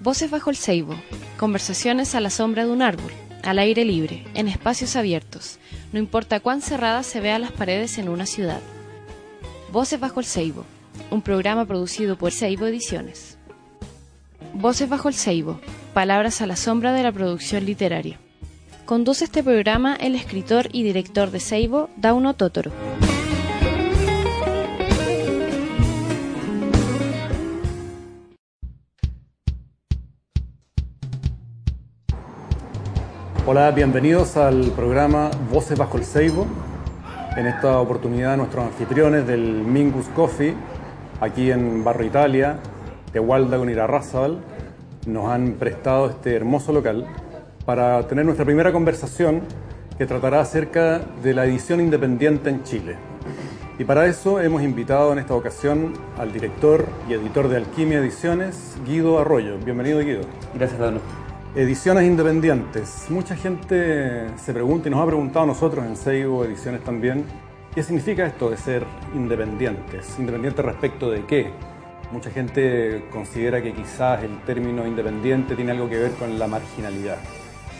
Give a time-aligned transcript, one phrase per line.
[0.00, 0.94] Voces bajo el ceibo.
[1.36, 3.12] Conversaciones a la sombra de un árbol,
[3.42, 5.58] al aire libre, en espacios abiertos,
[5.92, 8.60] no importa cuán cerradas se vean las paredes en una ciudad.
[9.70, 10.64] Voces bajo el ceibo.
[11.10, 13.36] Un programa producido por Ceibo Ediciones.
[14.54, 15.60] Voces bajo el ceibo.
[15.92, 18.18] Palabras a la sombra de la producción literaria.
[18.86, 22.72] Conduce este programa el escritor y director de Seibo, Dauno Totoro.
[33.46, 36.46] Hola, bienvenidos al programa Voces bajo el Ceibo.
[37.38, 40.54] En esta oportunidad nuestros anfitriones del Mingus Coffee,
[41.22, 42.58] aquí en Barro Italia,
[43.14, 44.40] de Walda con Irarrázaval,
[45.06, 47.06] nos han prestado este hermoso local
[47.64, 49.40] para tener nuestra primera conversación
[49.96, 52.96] que tratará acerca de la edición independiente en Chile.
[53.78, 58.76] Y para eso hemos invitado en esta ocasión al director y editor de Alquimia Ediciones,
[58.86, 59.56] Guido Arroyo.
[59.64, 60.20] Bienvenido, Guido.
[60.54, 61.29] Gracias, Dano.
[61.56, 63.06] Ediciones independientes.
[63.08, 67.24] Mucha gente se pregunta y nos ha preguntado a nosotros en Seibo Ediciones también,
[67.74, 68.84] ¿qué significa esto de ser
[69.16, 70.16] independientes?
[70.20, 71.50] ¿Independientes respecto de qué?
[72.12, 77.18] Mucha gente considera que quizás el término independiente tiene algo que ver con la marginalidad.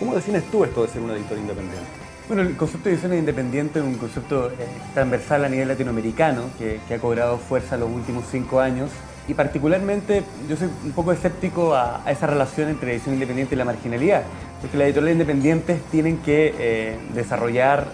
[0.01, 1.87] ¿Cómo defines tú esto de ser un editor independiente?
[2.27, 4.55] Bueno, el concepto de ediciones independientes es un concepto eh,
[4.95, 8.91] transversal a nivel latinoamericano que, que ha cobrado fuerza los últimos cinco años
[9.29, 13.65] y particularmente yo soy un poco escéptico a, esa relación entre edición independiente y la
[13.65, 14.23] marginalidad,
[14.61, 17.87] porque las editoriales independientes tienen que eh, desarrollar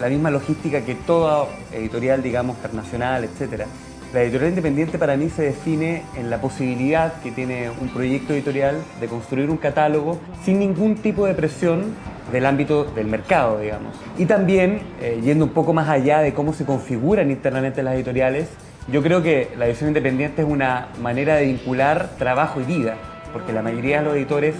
[0.00, 3.66] la misma logística que toda editorial, digamos, internacional, etc.
[4.12, 8.76] La editorial independiente para mí se define en la posibilidad que tiene un proyecto editorial
[9.00, 11.94] de construir un catálogo sin ningún tipo de presión
[12.30, 13.94] del ámbito del mercado, digamos.
[14.18, 18.48] Y también, eh, yendo un poco más allá de cómo se configuran internamente las editoriales,
[18.88, 22.96] yo creo que la edición independiente es una manera de vincular trabajo y vida,
[23.32, 24.56] porque la mayoría de los editores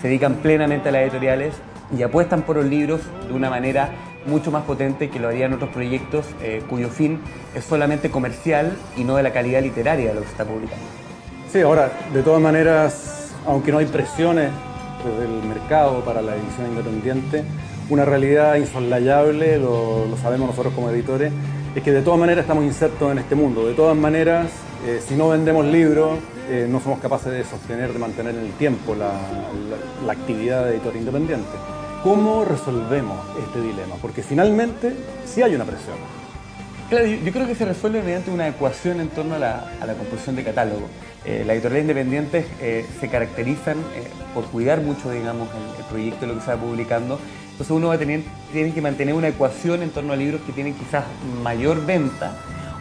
[0.00, 1.54] se dedican plenamente a las editoriales
[1.96, 3.90] y apuestan por los libros de una manera
[4.26, 7.20] mucho más potente que lo harían otros proyectos eh, cuyo fin
[7.54, 10.84] es solamente comercial y no de la calidad literaria de lo que se está publicando.
[11.50, 14.50] Sí, ahora, de todas maneras, aunque no hay presiones
[15.04, 17.44] desde el mercado para la edición independiente,
[17.88, 21.32] una realidad insoslayable, lo, lo sabemos nosotros como editores,
[21.74, 23.66] es que de todas maneras estamos insertos en este mundo.
[23.66, 24.50] De todas maneras,
[24.86, 28.52] eh, si no vendemos libros, eh, no somos capaces de sostener, de mantener en el
[28.52, 31.50] tiempo la, actividad de editor independiente.
[32.02, 33.94] ¿Cómo resolvemos este dilema?
[34.02, 34.94] Porque finalmente
[35.24, 35.96] sí hay una presión.
[36.88, 40.42] Claro, yo, creo que se resuelve mediante una ecuación en torno a la, composición de
[40.42, 40.88] catálogo.
[41.24, 42.46] Eh, las editoriales independientes
[42.98, 43.76] se caracterizan
[44.34, 47.20] por cuidar mucho, digamos, el, el proyecto lo que se va publicando
[47.60, 48.22] entonces uno va a tener,
[48.54, 51.04] tiene que mantener una ecuación en torno a libros que tienen quizás
[51.42, 52.32] mayor venta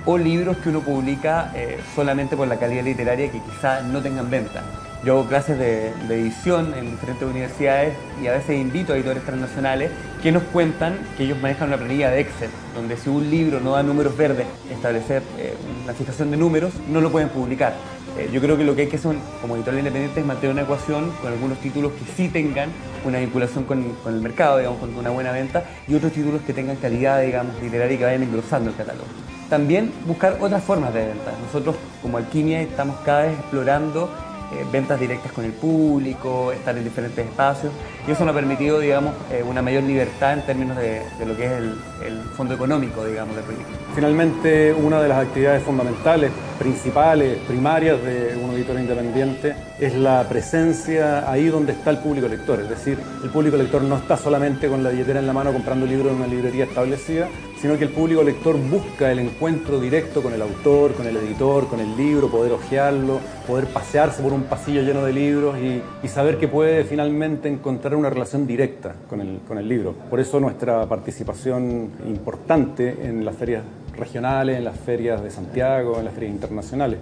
[0.06, 4.30] o libros que uno publica eh, solamente por la calidad literaria que quizás no tengan
[4.30, 4.64] venta.
[5.04, 9.92] Yo hago clases de, edición en diferentes universidades y a veces invito a editores transnacionales
[10.24, 13.72] que nos cuentan que ellos manejan una planilla de Excel, donde si un libro no
[13.72, 17.74] da números verdes, establecer eh, una fijación de números, no lo pueden publicar.
[18.20, 20.64] Eh, yo creo que lo que hay que hacer como editor independiente es mantener una
[20.64, 22.70] ecuación con algunos títulos que sí tengan
[23.06, 26.76] una vinculación con, el mercado, digamos, con una buena venta, y otros títulos que tengan
[26.76, 29.06] calidad, digamos, literaria y que vayan engrosando el catálogo.
[29.50, 31.32] También buscar otras formas de venta.
[31.46, 34.10] Nosotros como Alquimia estamos cada vez explorando
[34.52, 37.72] eh, ventas directas con el público, estar en diferentes espacios,
[38.08, 41.46] y eso nos ha permitido, digamos, eh, una mayor libertad en términos de, lo que
[41.46, 43.72] es el, el, fondo económico, digamos, del proyecto.
[43.94, 51.30] Finalmente, una de las actividades fundamentales, principales, primarias de un editor independiente es la presencia
[51.30, 54.84] ahí donde está el público lector, es decir, el público lector no está solamente con
[54.84, 57.28] la billetera en la mano comprando libros en una librería establecida,
[57.62, 61.68] sino que el público lector busca el encuentro directo con el autor, con el editor,
[61.68, 66.38] con el libro, poder hojearlo, poder pasearse por un pasillo lleno de libros y, saber
[66.38, 69.94] que puede finalmente encontrar una relación directa con el, con el libro.
[70.10, 73.64] Por eso nuestra participación importante en las ferias
[73.96, 76.98] regionales, en las ferias de Santiago, en las ferias internacionales.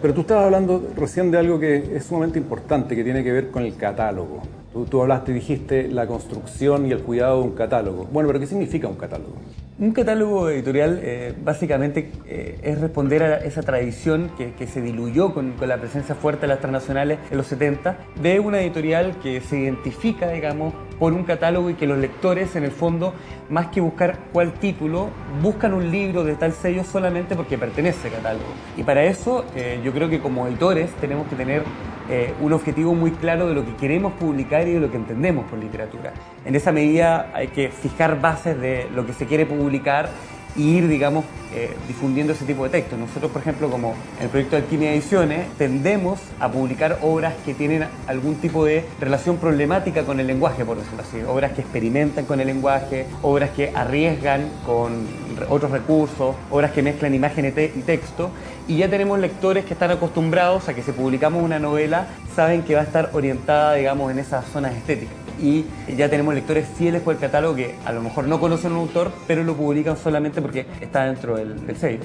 [0.00, 3.50] Pero tú estabas hablando recién de algo que es sumamente importante, que tiene que ver
[3.50, 4.42] con el catálogo.
[4.72, 8.08] Tú, tú hablaste y dijiste la construcción y el cuidado de un catálogo.
[8.10, 9.36] Bueno, pero ¿qué significa un catálogo?
[9.78, 15.52] Un catálogo editorial eh, básicamente eh, es responder a esa tradición que, se diluyó con,
[15.52, 19.58] con, la presencia fuerte de las transnacionales en los 70, de una editorial que se
[19.58, 23.14] identifica, digamos, por un catálogo y que los lectores, en el fondo,
[23.48, 25.08] más que buscar cuál título,
[25.40, 28.52] buscan un libro de tal sello solamente porque pertenece al catálogo.
[28.76, 31.62] Y para eso, eh, yo creo que como editores tenemos que tener
[32.10, 35.46] eh, un objetivo muy claro de lo que queremos publicar y de lo que entendemos
[35.46, 36.12] por literatura.
[36.44, 40.10] En esa medida hay que fijar bases de lo que se quiere publicar
[40.56, 42.98] ir, digamos, eh, difundiendo ese tipo de textos.
[42.98, 48.36] Nosotros, por ejemplo, como el proyecto Alquimia Ediciones, tendemos a publicar obras que tienen algún
[48.36, 51.18] tipo de relación problemática con el lenguaje, por decirlo así.
[51.26, 55.06] Obras que experimentan con el lenguaje, obras que arriesgan con
[55.48, 58.30] otros recursos, obras que mezclan imagen y, texto.
[58.68, 62.74] Y ya tenemos lectores que están acostumbrados a que si publicamos una novela, saben que
[62.74, 65.64] va a estar orientada, digamos, en esas zonas estéticas y
[65.96, 69.10] ya tenemos lectores fieles por el catálogo que a lo mejor no conocen un autor,
[69.26, 71.98] pero lo publican solamente porque está dentro del, del sello.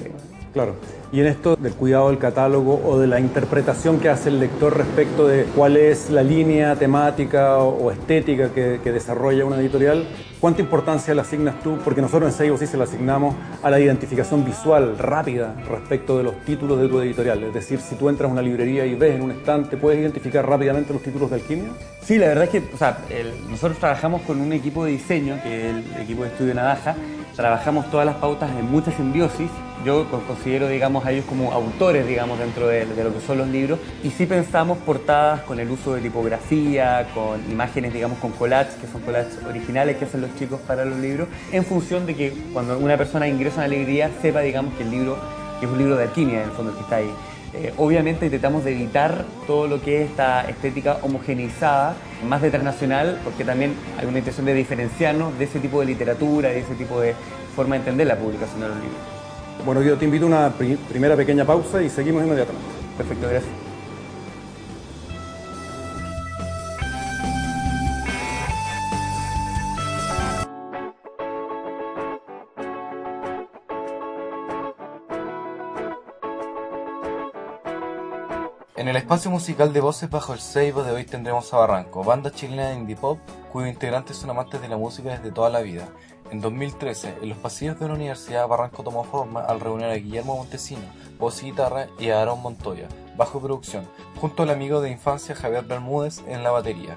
[0.58, 0.74] Claro.
[1.12, 4.76] Y en esto del cuidado del catálogo o de la interpretación que hace el lector
[4.76, 10.04] respecto de cuál es la línea temática o, estética que, desarrolla una editorial,
[10.40, 11.78] ¿cuánta importancia le asignas tú?
[11.84, 16.24] Porque nosotros en Seibo sí se la asignamos a la identificación visual rápida respecto de
[16.24, 17.44] los títulos de tu editorial.
[17.44, 20.44] Es decir, si tú entras a una librería y ves en un estante, ¿puedes identificar
[20.44, 21.70] rápidamente los títulos de Alquimia?
[22.02, 22.98] Sí, la verdad es que o sea,
[23.48, 26.96] nosotros trabajamos con un equipo de diseño, que es el equipo de estudio Navaja,
[27.38, 29.48] trabajamos todas las pautas en mucha simbiosis
[29.84, 33.78] yo considero, digamos, a ellos como autores, digamos, dentro de, lo que son los libros.
[34.02, 38.88] Y sí pensamos portadas con el uso de tipografía, con imágenes, digamos, con collages, que
[38.88, 42.76] son collages originales que hacen los chicos para los libros, en función de que cuando
[42.76, 45.16] una persona ingresa a una alegría sepa, digamos, que el libro
[45.62, 47.10] es un libro de alquimia, en el fondo, que está ahí.
[47.54, 51.96] Eh, obviamente intentamos de evitar todo lo que es esta estética homogeneizada,
[52.26, 56.50] más de transnacional, porque también hay una intención de diferenciarnos de ese tipo de literatura,
[56.50, 57.14] de ese tipo de
[57.56, 59.00] forma de entender la publicación de los libros.
[59.64, 60.52] Bueno, yo te invito a una
[60.88, 62.68] primera pequeña pausa y seguimos inmediatamente.
[62.96, 63.67] Perfecto, gracias.
[79.08, 82.74] Espacio musical de Voces Bajo el Seibo de hoy tendremos a Barranco, banda chilena de
[82.74, 83.18] indie pop
[83.50, 85.88] cuyos integrantes son amantes de la música desde toda la vida
[86.30, 90.36] en 2013, en los pasillos de la Universidad Barranco tomó forma al reunir a Guillermo
[90.36, 90.82] Montesino,
[91.18, 93.88] voz y guitarra, y a Aaron Montoya, bajo producción,
[94.20, 96.94] junto al amigo de infancia Javier Bermúdez en la batería.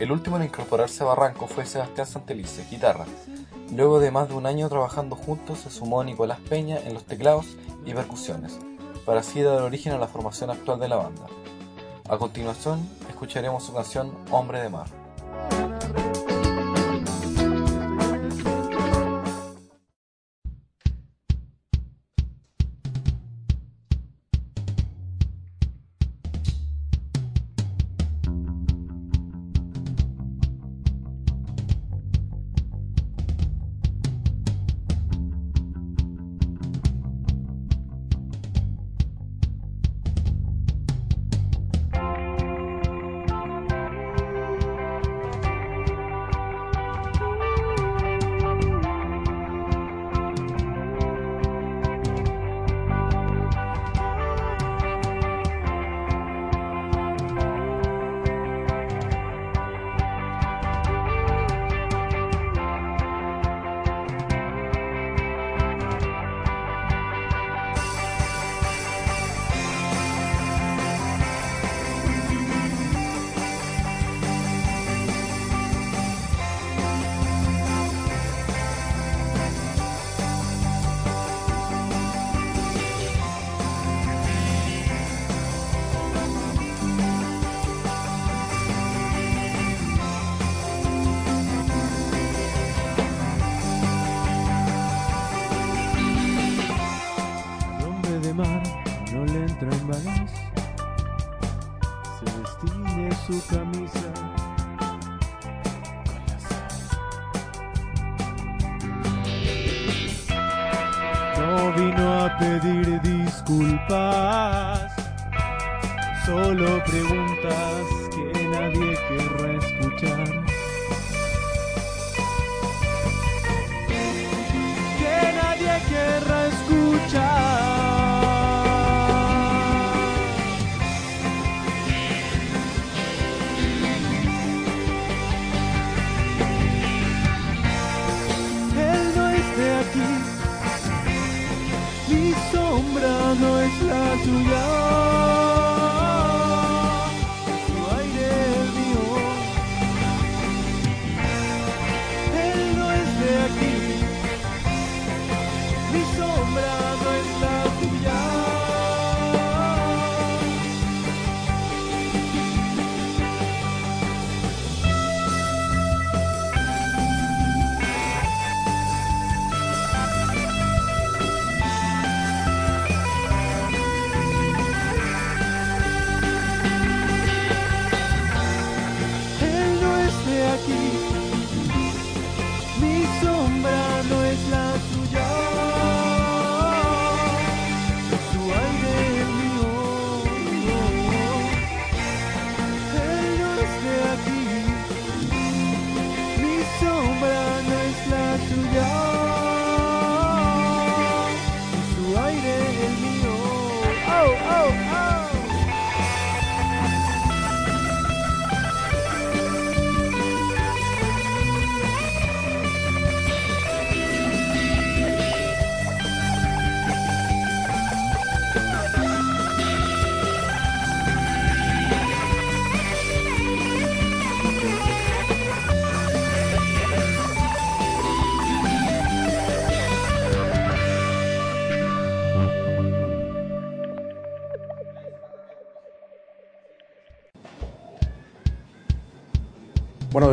[0.00, 3.04] El último en incorporarse a Barranco fue Sebastián Santelice, guitarra.
[3.72, 7.56] Luego de más de un año trabajando juntos, se sumó Nicolás Peña en los teclados
[7.84, 8.58] y percusiones,
[9.06, 11.26] para así dar origen a la formación actual de la banda.
[12.08, 15.05] A continuación, escucharemos su canción Hombre de Mar.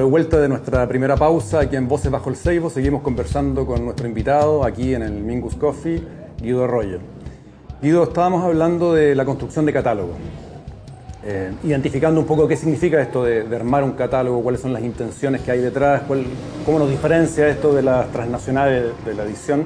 [0.03, 3.85] De vuelta de nuestra primera pausa aquí en Voces Bajo el Ceibo, seguimos conversando con
[3.85, 6.03] nuestro invitado aquí en el Mingus Coffee,
[6.41, 6.99] Guido Arroyo.
[7.81, 10.11] Guido, estábamos hablando de la construcción de catálogo,
[11.23, 15.39] eh, identificando un poco qué significa esto de, armar un catálogo, cuáles son las intenciones
[15.39, 16.01] que hay detrás,
[16.65, 19.63] cómo nos diferencia esto de las transnacionales de la edición.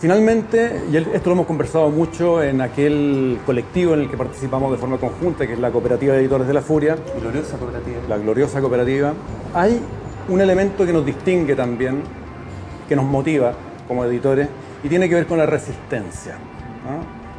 [0.00, 4.78] Finalmente, y esto lo hemos conversado mucho en aquel colectivo en el que participamos de
[4.78, 6.96] forma conjunta, que es la Cooperativa de Editores de la Furia.
[7.20, 7.98] Gloriosa cooperativa.
[8.08, 9.12] La gloriosa cooperativa.
[9.52, 9.78] Hay
[10.30, 12.00] un elemento que nos distingue también,
[12.88, 13.52] que nos motiva
[13.86, 14.48] como editores,
[14.82, 16.38] y tiene que ver con la resistencia.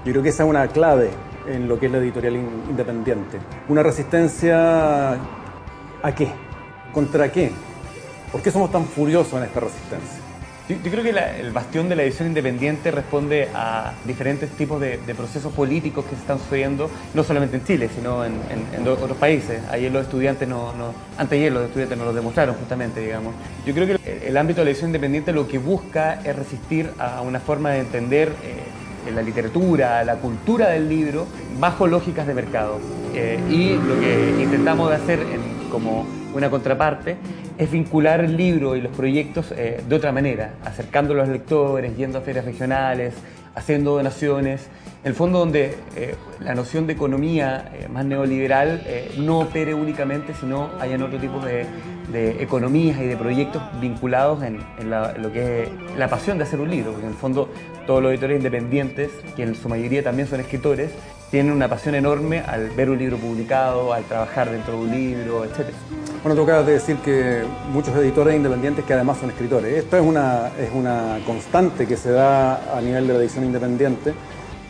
[0.06, 1.10] Yo creo que esa es una clave
[1.48, 2.36] en lo que es la editorial
[2.70, 3.40] independiente.
[3.70, 6.28] Una resistencia a qué?
[6.94, 7.52] ¿Contra qué?
[8.32, 10.21] ¿Por qué somos tan furiosos en esta resistencia?
[10.72, 15.52] Yo, creo que el bastión de la edición independiente responde a diferentes tipos de, procesos
[15.52, 19.62] políticos que se están sucediendo, no solamente en Chile, sino en, otros países.
[19.70, 23.34] Ayer los estudiantes, no, no, antes ayer los estudiantes nos lo demostraron justamente, digamos.
[23.66, 27.22] Yo creo que el, ámbito de la edición independiente lo que busca es resistir a
[27.22, 31.28] una forma de entender eh, la literatura, la cultura del libro,
[31.60, 32.80] bajo lógicas de mercado.
[33.14, 35.20] Eh, y lo que intentamos de hacer
[35.70, 37.18] como una contraparte
[37.58, 41.96] es vincular el libro y los proyectos eh, de otra manera, acercándolo a los lectores,
[41.98, 43.14] yendo a ferias regionales,
[43.54, 44.68] haciendo donaciones,
[45.04, 48.84] en el fondo donde eh, la noción de economía eh, más neoliberal
[49.18, 51.66] no opere únicamente, sino hayan otro tipo de,
[52.42, 54.60] economías y de proyectos vinculados en,
[54.90, 57.50] lo que es la pasión de hacer un libro, porque en el fondo
[57.88, 60.92] todos los editores independientes, que en su mayoría también son escritores,
[61.32, 65.46] tienen una pasión enorme al ver un libro publicado, al trabajar dentro de un libro,
[65.46, 65.70] etc.
[66.22, 69.78] Bueno, tú acabas de decir que muchos editores independientes que además son escritores.
[69.78, 74.14] Esto es una, es una constante que se da a nivel de la edición independiente.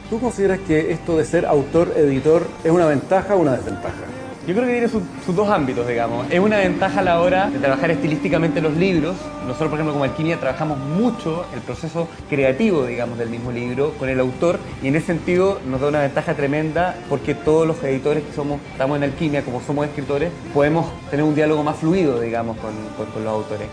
[0.09, 4.10] ¿Tú consideras que esto de ser autor-editor es una ventaja o una desventaja?
[4.47, 6.25] Yo creo que tiene sus dos ámbitos, digamos.
[6.31, 9.15] Es una ventaja a la hora de trabajar estilísticamente los libros.
[9.45, 14.09] Nosotros, por ejemplo, como Alquimia, trabajamos mucho el proceso creativo, digamos, del mismo libro con
[14.09, 18.23] el autor y en ese sentido nos da una ventaja tremenda porque todos los editores
[18.23, 22.57] que somos, estamos en Alquimia, como somos escritores, podemos tener un diálogo más fluido, digamos,
[22.57, 23.67] con, con los autores.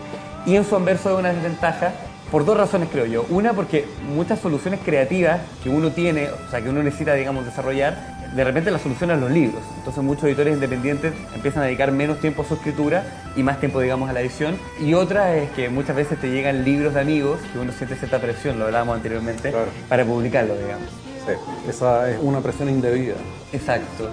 [0.45, 1.93] Y en su anverso de una desventaja
[2.31, 3.25] por dos razones creo yo.
[3.29, 8.18] Una porque muchas soluciones creativas que uno tiene, o sea, que uno necesita, digamos, desarrollar,
[8.35, 9.61] de repente las solucionan los libros.
[9.77, 13.03] Entonces muchos editores independientes empiezan a dedicar menos tiempo a su escritura
[13.35, 14.57] y más tiempo, digamos, a la edición.
[14.79, 18.19] Y otra es que muchas veces te llegan libros de amigos que uno siente cierta
[18.19, 19.53] presión, lo hablábamos anteriormente,
[19.87, 20.89] para publicarlo, digamos.
[21.25, 21.33] Sí,
[21.69, 23.15] esa es una presión indebida.
[23.51, 24.09] Exacto,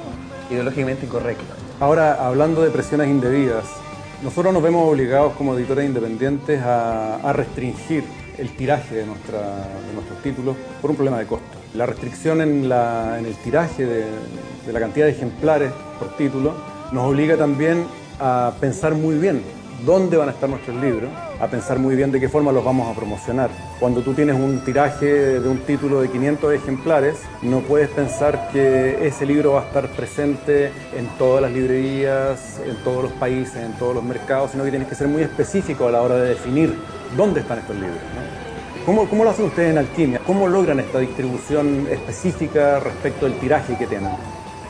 [0.50, 1.54] ideológicamente incorrecta.
[1.80, 3.64] Ahora, hablando de presiones indebidas,
[4.22, 8.04] nosotros nos vemos obligados como editores independientes a, restringir
[8.38, 11.58] el tiraje de, nuestra, de nuestros títulos por un problema de costo.
[11.74, 14.04] La restricción en, el tiraje de,
[14.72, 16.54] la cantidad de ejemplares por título
[16.92, 17.84] nos obliga también
[18.20, 19.42] a pensar muy bien
[19.84, 22.90] dónde van a estar nuestros libros, a pensar muy bien de qué forma los vamos
[22.90, 23.50] a promocionar.
[23.78, 25.06] Cuando tú tienes un tiraje
[25.40, 29.88] de un título de 500 ejemplares, no puedes pensar que ese libro va a estar
[29.90, 34.70] presente en todas las librerías, en todos los países, en todos los mercados, sino que
[34.70, 36.74] tienes que ser muy específico a la hora de definir
[37.16, 37.98] dónde están estos libros.
[38.84, 40.20] ¿Cómo, ¿Cómo, lo hacen ustedes en Alquimia?
[40.24, 44.12] ¿Cómo logran esta distribución específica respecto al tiraje que tienen?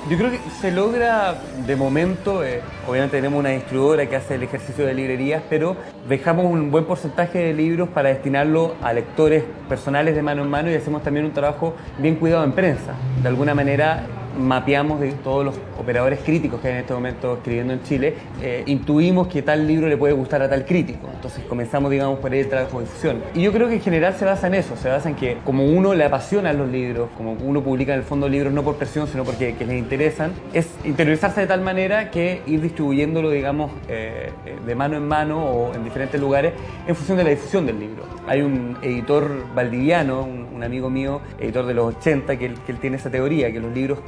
[0.09, 1.35] Yo creo que se logra
[1.67, 5.77] de momento, eh, obviamente tenemos una distribuidora que hace el ejercicio de librerías, pero
[6.09, 10.71] dejamos un buen porcentaje de libros para destinarlo a lectores personales de mano en mano
[10.71, 12.95] y hacemos también un trabajo bien cuidado en prensa.
[13.21, 17.73] De alguna manera mapeamos de todos los operadores críticos que hay en este momento escribiendo
[17.73, 21.09] en Chile, eh, intuimos que tal libro le puede gustar a tal crítico.
[21.15, 23.23] Entonces comenzamos, digamos, por ahí el trabajo de difusión.
[23.35, 25.65] Y yo creo que en general se basa en eso, se basa en que como
[25.65, 29.09] uno le apasiona los libros, como uno publica en el fondo libros no por presión,
[29.09, 34.31] sino porque que les interesan, es interiorizarse de tal manera que ir distribuyéndolo, digamos, eh,
[34.45, 36.53] eh, de mano en mano o en diferentes lugares
[36.87, 38.05] en función de la difusión del libro.
[38.27, 42.79] Hay un editor valdiviano, un, amigo mío, editor de los 80, que él, que él
[42.79, 43.99] tiene esa teoría, que los libros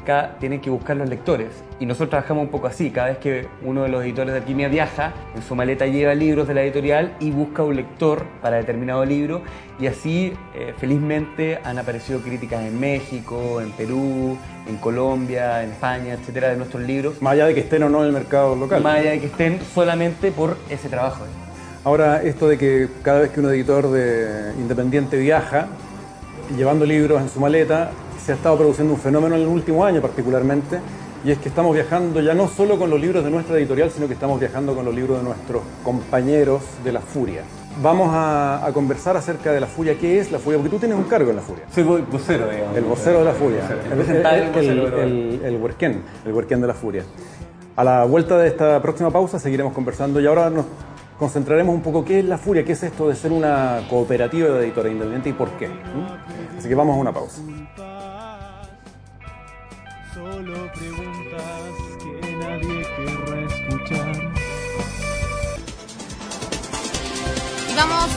[0.40, 1.48] tienen que buscar los lectores.
[1.80, 2.90] Y nosotros trabajamos un poco así.
[2.90, 6.48] Cada vez que uno de los editores de Alquimia viaja, en su maleta lleva libros
[6.48, 9.42] de la editorial y busca un lector para determinado libro.
[9.78, 14.36] Y así, eh, felizmente, han aparecido críticas en México, en Perú,
[14.66, 17.22] en Colombia, en España, etcétera, de nuestros libros.
[17.22, 18.82] Más allá de que estén o no en el mercado local.
[18.82, 21.24] Más allá de que estén solamente por ese trabajo.
[21.84, 25.68] Ahora, esto de que cada vez que un editor de independiente viaja,
[26.56, 27.90] llevando libros en su maleta,
[28.24, 30.80] se ha estado produciendo un fenómeno en el último año particularmente,
[31.24, 34.06] y es que estamos viajando ya no solo con los libros de nuestra editorial, sino
[34.06, 37.42] que estamos viajando con los libros de nuestros compañeros de La Furia.
[37.82, 39.96] Vamos a, conversar acerca de La Furia.
[39.98, 40.58] ¿Qué es La Furia?
[40.58, 41.64] Porque tú tienes un cargo en La Furia.
[41.72, 42.76] Soy vocero, digamos.
[42.76, 43.60] El vocero de La Furia.
[43.92, 47.04] El, el, el, el, el, huerquén, el huerquén de La Furia.
[47.76, 50.66] A la vuelta de esta próxima pausa seguiremos conversando y ahora nos
[51.18, 54.64] concentraremos un poco qué es la furia, qué es esto de ser una cooperativa de
[54.64, 55.68] editores independientes y por qué.
[56.58, 57.40] Así que vamos a una pausa.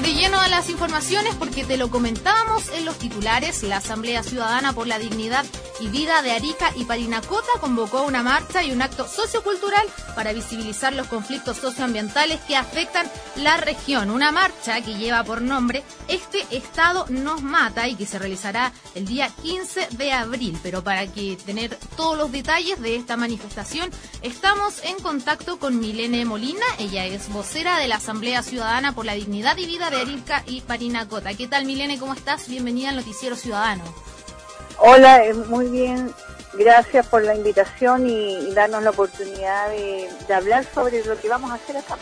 [0.02, 3.62] De lleno a las informaciones porque te lo comentábamos en los titulares.
[3.62, 5.46] La Asamblea Ciudadana por la Dignidad
[5.80, 10.94] y Vida de Arica y Parinacota convocó una marcha y un acto sociocultural para visibilizar
[10.94, 14.10] los conflictos socioambientales que afectan la región.
[14.10, 19.06] Una marcha que lleva por nombre Este Estado nos mata y que se realizará el
[19.06, 20.58] día 15 de abril.
[20.64, 23.90] Pero para que tener todos los detalles de esta manifestación,
[24.24, 26.66] estamos en contacto con Milene Molina.
[26.80, 30.62] Ella es vocera de la Asamblea Ciudadana por la Dignidad y Vida de Arica y
[30.62, 31.34] Parinacota.
[31.34, 32.00] ¿Qué tal, Milene?
[32.00, 32.48] ¿Cómo estás?
[32.48, 33.84] Bienvenida al Noticiero Ciudadano.
[34.78, 36.14] Hola, eh, muy bien.
[36.54, 41.56] Gracias por la invitación y, darnos la oportunidad de, hablar sobre lo que vamos a
[41.56, 41.98] hacer acá.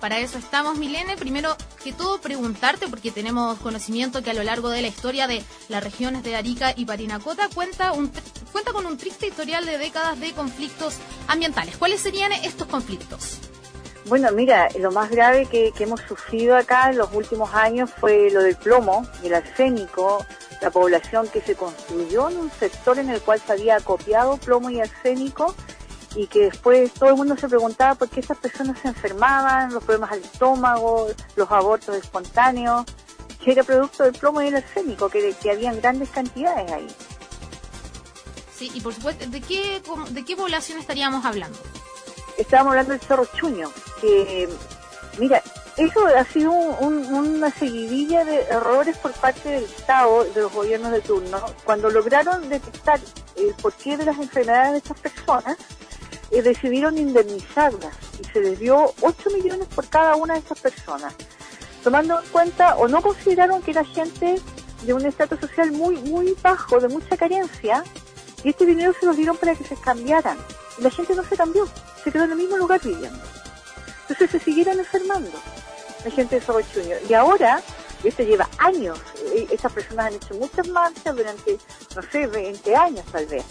[0.00, 1.16] Para eso estamos, Milene.
[1.16, 5.42] Primero que todo, preguntarte, porque tenemos conocimiento que a lo largo de la historia de
[5.68, 8.12] las regiones de Arica y Parinacota cuenta, un,
[8.52, 11.78] cuenta con un triste historial de décadas de conflictos ambientales.
[11.78, 13.40] ¿Cuáles serían estos conflictos?
[14.06, 18.42] Bueno, mira, lo más grave que, hemos sufrido acá en los últimos años fue lo
[18.42, 20.24] del plomo, el arsénico,
[20.62, 24.70] la población que se construyó en un sector en el cual se había copiado plomo
[24.70, 25.54] y arsénico
[26.14, 29.84] y que después todo el mundo se preguntaba por qué esas personas se enfermaban, los
[29.84, 32.86] problemas al estómago, los abortos espontáneos,
[33.44, 36.88] que era producto del plomo y el arsénico, que, que habían grandes cantidades ahí.
[38.56, 39.80] Sí, y por supuesto, ¿de qué,
[40.10, 41.58] de qué población estaríamos hablando?
[42.38, 43.70] Estábamos hablando del Cerro Chuño,
[44.00, 44.48] que,
[45.18, 45.42] mira,
[45.76, 51.00] eso ha sido una seguidilla de errores por parte del Estado, de los gobiernos de
[51.00, 53.00] turno, cuando lograron detectar
[53.36, 55.56] el porqué de las enfermedades de estas personas,
[56.30, 61.14] eh, decidieron indemnizarlas y se les dio 8 millones por cada una de estas personas,
[61.82, 64.40] tomando en cuenta o no consideraron que era gente
[64.82, 67.82] de un estatus social muy, muy bajo, de mucha carencia,
[68.44, 70.38] y este dinero se los dieron para que se cambiaran.
[70.78, 71.68] Y la gente no se cambió,
[72.02, 73.18] se quedó en el mismo lugar viviendo.
[74.02, 75.38] Entonces se siguieron enfermando
[76.04, 76.60] la gente de Cerro
[77.08, 77.60] Y ahora,
[78.04, 78.98] esto lleva años,
[79.34, 81.58] eh, estas personas han hecho muchas marchas durante,
[81.94, 83.44] no sé, 20 años tal vez.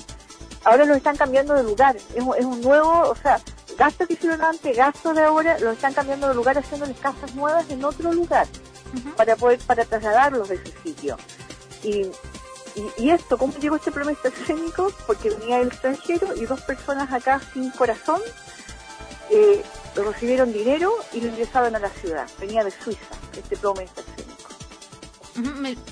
[0.64, 3.40] Ahora los están cambiando de lugar, es, un nuevo, o sea,
[3.78, 7.70] gasto que hicieron antes, gasto de ahora, los están cambiando de lugar haciéndoles casas nuevas
[7.70, 8.48] en otro lugar
[9.16, 11.18] para poder, para trasladarlos de ese sitio.
[11.84, 12.12] Y,
[12.98, 14.92] y, esto, ¿cómo llegó este problema escénico?
[15.06, 18.22] Porque venía el extranjero y dos personas acá sin corazón
[19.30, 19.64] eh,
[19.96, 22.30] recibieron dinero y lo ingresaron a la ciudad.
[22.40, 24.38] Venía de Suiza, este plomo escénico.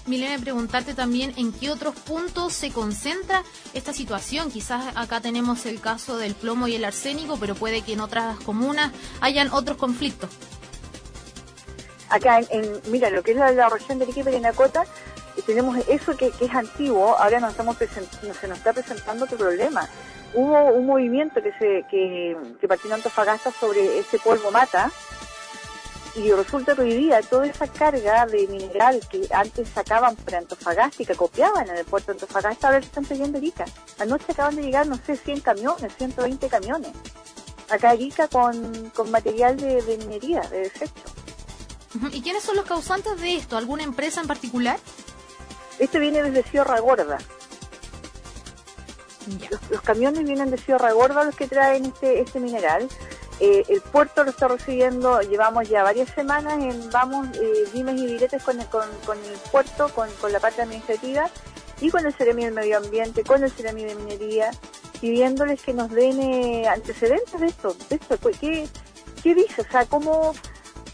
[0.07, 3.43] Milene, preguntarte también en qué otros puntos se concentra
[3.73, 4.49] esta situación.
[4.49, 8.39] Quizás acá tenemos el caso del plomo y el arsénico, pero puede que en otras
[8.39, 10.29] comunas hayan otros conflictos.
[12.09, 14.85] Acá, en, mira, lo que es la, región de Arica y Nacota,
[15.45, 19.89] tenemos eso que, es antiguo, ahora nos estamos se nos está presentando otro problema
[20.35, 24.91] hubo un movimiento que se que, que partió en Antofagasta sobre ese polvo mata
[26.15, 31.03] y resulta que hoy día toda esa carga de mineral que antes sacaban para Antofagasta
[31.03, 33.65] y que copiaban en el puerto de Antofagasta ahora están trayendo Arica.
[33.99, 36.91] Anoche acaban de llegar, no sé, 100 camiones, 120 camiones.
[37.69, 41.03] Acá Arica con, con material de, de minería, de desecho.
[42.13, 43.57] ¿Y quiénes son los causantes de esto?
[43.57, 44.79] ¿Alguna empresa en particular?
[45.79, 47.17] Este viene desde Sierra Gorda.
[49.71, 52.87] Los, camiones vienen de Sierra Gorda los que traen este, este mineral.
[53.39, 58.07] Eh, el puerto lo está recibiendo, llevamos ya varias semanas en vamos, eh, dimes y
[58.07, 61.29] diretes con el, con, el puerto, con, la parte administrativa
[61.81, 64.51] y con el Ceremi del Medio Ambiente, con el Ceremi de Minería,
[65.01, 68.17] pidiéndoles que nos den eh, antecedentes de esto, de esto.
[68.39, 68.69] ¿Qué,
[69.21, 69.63] ¿Qué dice?
[69.63, 70.33] O sea, ¿cómo,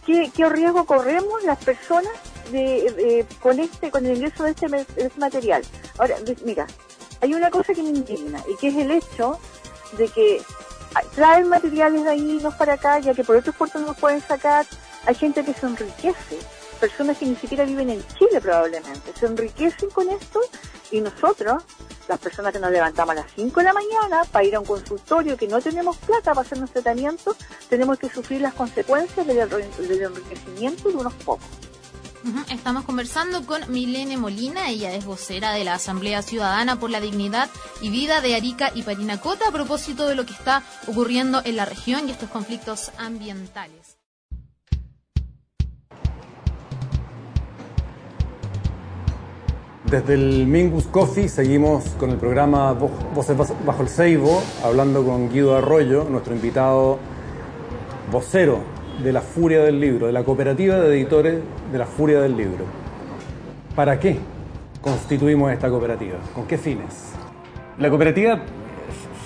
[0.08, 2.12] qué, qué riesgo corremos las personas
[2.52, 5.64] de, con este con el ingreso de este, de este material?
[5.98, 6.68] Ahora, mira,
[7.22, 9.40] hay una cosa que me indigna y que es el hecho
[9.98, 10.42] de que
[11.16, 14.22] traen materiales de ahí, no para acá, ya que por otros puertos no los pueden
[14.22, 14.66] sacar.
[15.06, 16.38] Hay gente que se enriquece,
[16.80, 20.42] personas que ni siquiera viven en Chile probablemente, se enriquecen con esto
[20.92, 21.64] y nosotros,
[22.08, 24.66] las personas que nos levantamos a las 5 de la mañana para ir a un
[24.66, 27.36] consultorio que no tenemos plata para hacernos tratamiento,
[27.70, 31.48] tenemos que sufrir las consecuencias del enriquecimiento de unos pocos.
[32.52, 37.50] Estamos conversando con Milene Molina, ella es vocera de la Asamblea Ciudadana por la Dignidad
[37.82, 41.66] y Vida de Arica y Parinacota a propósito de lo que está ocurriendo en la
[41.66, 43.98] región y estos conflictos ambientales.
[49.86, 55.58] Desde el Mingus Coffee seguimos con el programa Voces Bajo el Ceibo, hablando con Guido
[55.58, 57.00] Arroyo, nuestro invitado
[58.12, 58.71] vocero
[59.04, 61.40] de la Furia del Libro, de la cooperativa de editores
[61.72, 62.66] de la Furia del Libro.
[63.76, 64.18] ¿Para qué
[64.82, 66.18] constituimos esta cooperativa?
[66.34, 67.14] ¿Con qué fines?
[67.80, 68.42] La cooperativa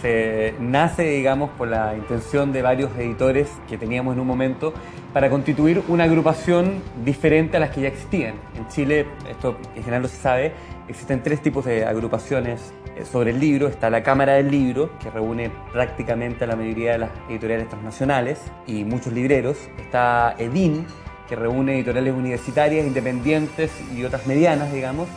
[0.01, 4.73] se nace, digamos, por la intención de varios editores que teníamos en un momento
[5.15, 8.33] para constituir una agrupación diferente a las que ya existían.
[8.57, 10.51] En Chile, esto en general no se sabe,
[10.89, 13.69] existen tres tipos de agrupaciones eh, sobre el libro.
[13.69, 18.41] Está la Cámara del Libro, que reúne prácticamente a la mayoría de las editoriales transnacionales
[18.67, 19.57] y muchos libreros.
[19.79, 20.85] Está EDIN,
[21.29, 25.07] que reúne editoriales universitarias, independientes y otras medianas, digamos.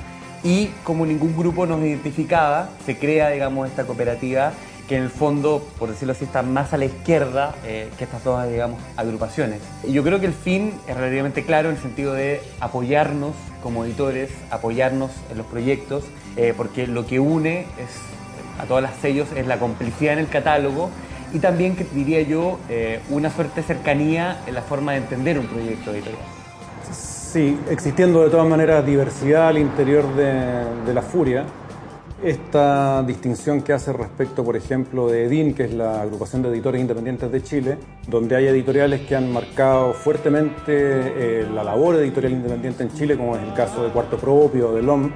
[0.45, 4.53] Y como ningún grupo nos identificaba, se crea, digamos, esta cooperativa
[4.89, 8.25] que en el fondo, por decirlo así, está más a la izquierda eh, que estas
[8.25, 9.61] dos, digamos, agrupaciones.
[9.87, 13.85] Y yo creo que el fin es relativamente claro en el sentido de apoyarnos como
[13.85, 16.05] editores, apoyarnos en los proyectos,
[16.37, 20.29] eh, porque lo que une es, a todas las sellos es la complicidad en el
[20.29, 20.91] catálogo
[21.33, 25.39] y también, que diría yo, eh, una suerte de cercanía en la forma de entender
[25.39, 26.23] un proyecto editorial.
[26.91, 31.45] Sí, existiendo de todas maneras diversidad al interior de, de la furia,
[32.23, 36.81] esta distinción que hace respecto, por ejemplo, de EDIN, que es la agrupación de editores
[36.81, 37.79] independientes de Chile,
[38.09, 43.37] donde hay editoriales que han marcado fuertemente eh, la labor editorial independiente en Chile, como
[43.37, 45.11] es el caso de Cuarto Propio, de LOM,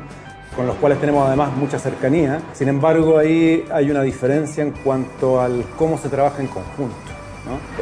[0.54, 2.40] con los cuales tenemos además mucha cercanía.
[2.52, 6.96] Sin embargo, ahí hay una diferencia en cuanto al cómo se trabaja en conjunto.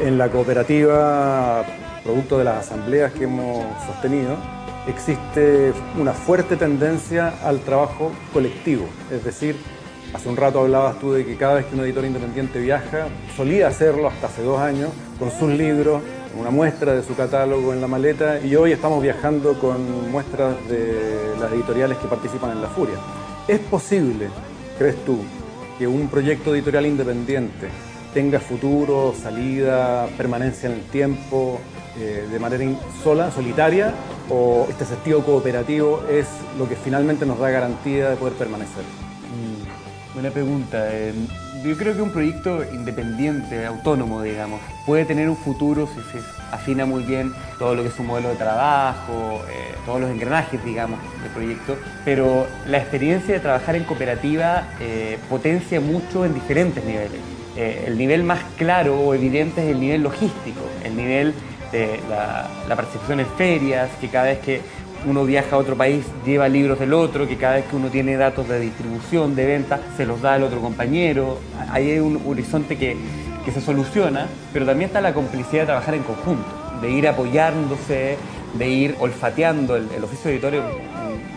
[0.03, 1.63] En la cooperativa,
[2.03, 4.37] producto de las asambleas que hemos sostenido,
[4.87, 8.87] existe una fuerte tendencia al trabajo colectivo.
[9.11, 9.57] Es decir,
[10.15, 13.69] hace un rato hablabas tú de que cada vez que un editor independiente viaja, solía
[13.69, 16.03] hacerlo hasta hace dos años, con sus libros,
[16.39, 21.35] una muestra de su catálogo en la maleta, y hoy estamos viajando con muestras de
[21.41, 22.97] las editoriales que participan en La Furia.
[23.49, 24.29] ¿Es posible,
[24.79, 25.19] crees tú,
[25.79, 27.69] que un proyecto editorial independiente
[28.15, 31.61] tenga futuro, salida, permanencia en el tiempo,
[31.99, 32.65] eh, de manera
[33.03, 33.93] sola, solitaria,
[34.29, 38.85] o este sentido cooperativo es lo que finalmente nos da garantía de poder permanecer?
[38.85, 40.89] Mm, buena pregunta.
[40.93, 41.13] Eh,
[41.65, 46.87] yo creo que un proyecto independiente, autónomo, digamos, puede tener un futuro si se afina
[46.87, 51.01] muy bien todo lo que es su modelo de trabajo, eh, todos los engranajes, digamos,
[51.23, 54.69] del proyecto, pero la experiencia de trabajar en cooperativa
[55.29, 57.21] potencia mucho en diferentes niveles.
[57.57, 61.35] el nivel más claro o evidente es el nivel logístico, el nivel
[61.73, 64.61] de la, percepción en ferias, que cada vez que
[65.07, 68.17] uno viaja a otro país lleva libros del otro, que cada vez que uno tiene
[68.17, 71.39] datos de distribución, de venta, se los da al otro compañero.
[71.71, 72.97] Ahí hay un horizonte que,
[73.45, 76.49] que se soluciona, pero también está la complicidad de trabajar en conjunto,
[76.83, 78.17] de ir apoyándose,
[78.55, 79.77] de ir olfateando.
[79.77, 80.63] El, oficio editorio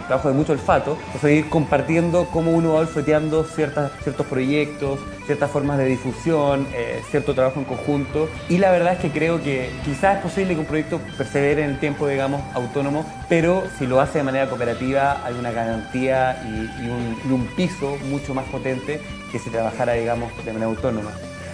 [0.08, 5.50] trabajo de mucho olfato, o ir compartiendo cómo uno va olfateando ciertas, ciertos proyectos, ciertas
[5.50, 8.30] formas de difusión, eh, cierto trabajo en conjunto.
[8.50, 11.72] Y la verdad es que creo que quizás es posible que un proyecto persevere en
[11.72, 16.88] el tiempo, digamos, autónomo, pero si lo hace de manera cooperativa hay una garantía y,
[16.88, 21.12] un, un piso mucho más potente que si trabajara, digamos, de manera autónoma.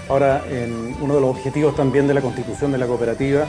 [0.09, 0.41] Ahora,
[1.01, 3.45] uno de los objetivos también de la constitución de la cooperativa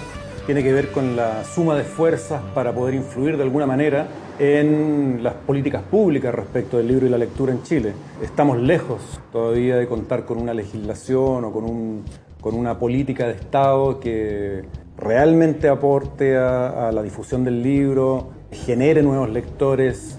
[0.53, 5.21] tiene que ver con la suma de fuerzas para poder influir de alguna manera en
[5.23, 7.93] las políticas públicas respecto del libro y la lectura en Chile.
[8.21, 12.03] Estamos lejos todavía de contar con una legislación o con, un,
[12.41, 14.65] con una política de Estado que
[14.99, 20.19] realmente aporte a, a la difusión del libro, genere nuevos lectores,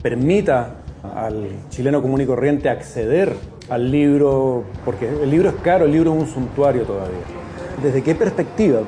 [0.00, 0.76] permita
[1.14, 3.34] al chileno común y corriente acceder
[3.68, 7.20] al libro, porque el libro es caro, el libro es un suntuario todavía.
[7.82, 8.80] ¿Desde qué perspectiva?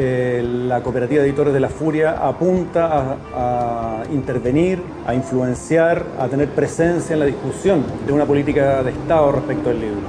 [0.00, 6.50] Eh, la cooperativa de editores de La Furia apunta a, intervenir, a influenciar, a tener
[6.50, 10.02] presencia en la discusión de una política de Estado respecto al libro.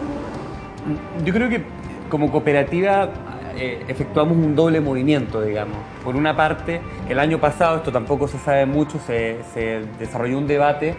[1.25, 1.63] Yo creo que
[2.07, 3.09] como cooperativa
[3.57, 5.77] eh, efectuamos un doble movimiento, digamos.
[6.03, 10.45] Por una parte, el año pasado, esto tampoco se sabe mucho, se, se desarrolló un
[10.45, 10.95] debate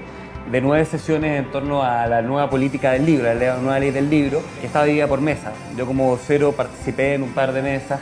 [0.51, 4.11] de nueve sesiones en torno a la nueva política del libro, la nueva ley del
[4.11, 5.53] libro, que estaba dividida por mesas.
[5.77, 8.01] Yo como cero participé en un par de mesas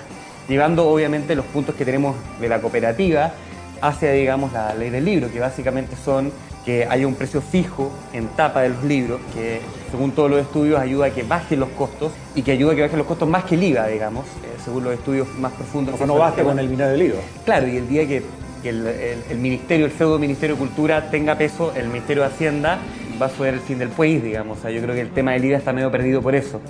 [0.48, 3.32] llevando obviamente los puntos que tenemos de la cooperativa
[3.80, 6.32] hacia, digamos, la ley del libro, que básicamente son
[6.64, 10.78] que haya un precio fijo en tapa de los libros, que según todos los estudios
[10.78, 13.44] ayuda a que bajen los costos y que ayuda a que bajen los costos más
[13.44, 15.94] que el IVA, digamos, eh, según los estudios más profundos.
[15.94, 17.20] O sea, no basta con el IVA.
[17.44, 18.22] Claro, y el día que,
[18.64, 22.78] el, ministerio, el pseudo Ministerio de Cultura tenga peso, el Ministerio de Hacienda
[23.20, 24.58] va a ser el fin del país, digamos.
[24.58, 26.60] O sea, yo creo que el tema del IVA está medio perdido por eso.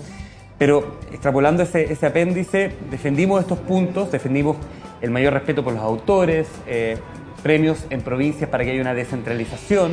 [0.58, 4.56] Pero extrapolando ese, apéndice, defendimos estos puntos, defendimos
[5.00, 6.98] el mayor respeto por los autores, eh,
[7.42, 9.92] premios en provincias para que haya una descentralización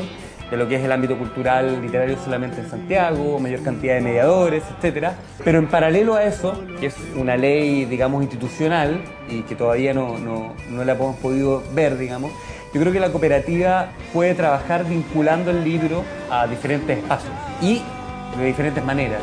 [0.49, 4.63] de lo que es el ámbito cultural literario solamente en Santiago, mayor cantidad de mediadores,
[4.81, 5.09] etc.
[5.43, 10.17] Pero en paralelo a eso, que es una ley, digamos, institucional y que todavía no,
[10.17, 12.31] no, no la hemos podido ver, digamos,
[12.73, 17.81] yo creo que la cooperativa puede trabajar vinculando el libro a diferentes espacios y
[18.37, 19.21] de diferentes maneras,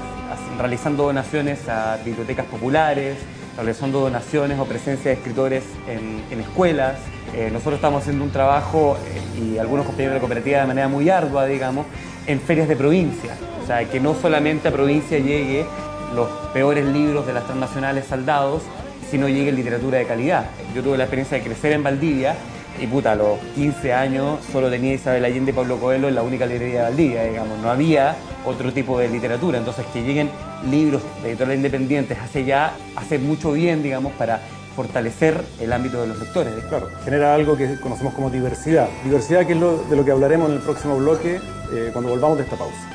[0.62, 3.18] realizando donaciones a bibliotecas populares,
[3.56, 6.98] realizando donaciones o presencia de escritores en, escuelas.
[7.34, 10.88] Eh, nosotros estamos haciendo un trabajo, eh, y algunos compañeros de la cooperativa de manera
[10.88, 11.86] muy ardua, digamos,
[12.26, 13.34] en ferias de provincia.
[13.62, 15.66] O sea, que no solamente a provincia llegue
[16.14, 18.62] los peores libros de las transnacionales saldados,
[19.10, 20.46] sino llegue literatura de calidad.
[20.74, 22.36] Yo tuve la experiencia de crecer en Valdivia
[22.82, 26.22] y puta, a los 15 años solo tenía Isabel Allende y Pablo Coelho en la
[26.22, 27.58] única librería de Valdivia, digamos.
[27.60, 29.58] No había otro tipo de literatura.
[29.58, 30.28] Entonces, que lleguen
[30.68, 34.40] libros de editoriales independientes hace ya, hace mucho bien, digamos, para
[34.74, 36.52] fortalecer el ámbito de los lectores.
[36.68, 38.88] Claro, genera algo que conocemos como diversidad.
[39.04, 41.40] Diversidad que es de lo que hablaremos en el próximo bloque
[41.72, 42.91] eh, cuando volvamos de esta pausa.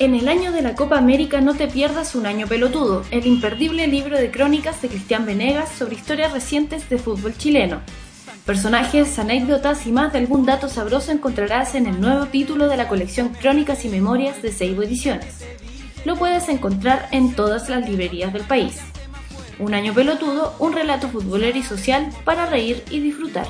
[0.00, 3.88] En el año de la Copa América no te pierdas Un año pelotudo, el imperdible
[3.88, 7.80] libro de crónicas de Cristian Venegas sobre historias recientes de fútbol chileno.
[8.46, 12.86] Personajes, anécdotas y más de algún dato sabroso encontrarás en el nuevo título de la
[12.86, 15.40] colección Crónicas y Memorias de Seibo Ediciones.
[16.04, 18.78] Lo puedes encontrar en todas las librerías del país.
[19.58, 23.48] Un año pelotudo, un relato futbolero y social para reír y disfrutar.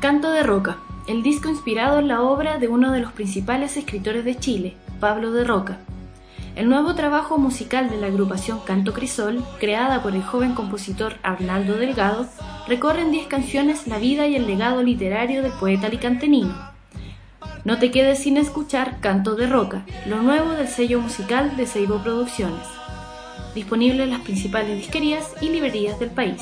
[0.00, 4.24] Canto de Roca, el disco inspirado en la obra de uno de los principales escritores
[4.24, 5.76] de Chile, Pablo de Roca.
[6.56, 11.76] El nuevo trabajo musical de la agrupación Canto Crisol, creada por el joven compositor Arnaldo
[11.76, 12.26] Delgado,
[12.66, 16.54] recorre en 10 canciones la vida y el legado literario del poeta alicantenino.
[17.66, 21.98] No te quedes sin escuchar Canto de Roca, lo nuevo del sello musical de Seibo
[21.98, 22.66] Producciones.
[23.54, 26.40] Disponible en las principales disquerías y librerías del país.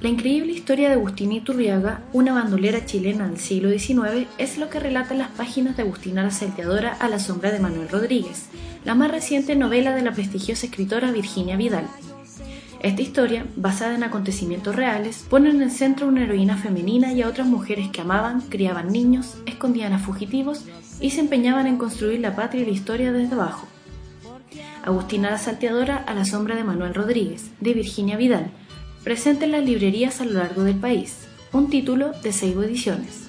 [0.00, 4.80] La increíble historia de Agustina Iturriaga, una bandolera chilena del siglo XIX, es lo que
[4.80, 8.46] relatan las páginas de Agustina la Salteadora a la sombra de Manuel Rodríguez,
[8.86, 11.86] la más reciente novela de la prestigiosa escritora Virginia Vidal.
[12.82, 17.20] Esta historia, basada en acontecimientos reales, pone en el centro a una heroína femenina y
[17.20, 20.64] a otras mujeres que amaban, criaban niños, escondían a fugitivos
[20.98, 23.68] y se empeñaban en construir la patria y la historia desde abajo.
[24.82, 28.50] Agustina la Salteadora a la sombra de Manuel Rodríguez, de Virginia Vidal,
[29.04, 33.28] presente en las librerías a lo largo del país, un título de Seibo Ediciones.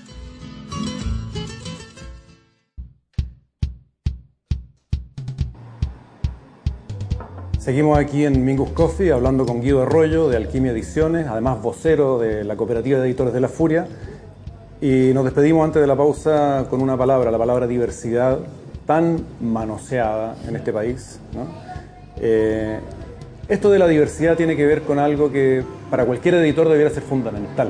[7.57, 12.43] Seguimos aquí en Mingus Coffee hablando con Guido Arroyo de Alquimia Ediciones, además vocero de
[12.43, 13.87] la Cooperativa de Editores de la Furia.
[14.81, 18.39] Y nos despedimos antes de la pausa con una palabra, la palabra diversidad,
[18.87, 21.19] tan manoseada en este país.
[22.17, 22.79] Eh,
[23.51, 27.03] esto de la diversidad tiene que ver con algo que para cualquier editor debiera ser
[27.03, 27.69] fundamental.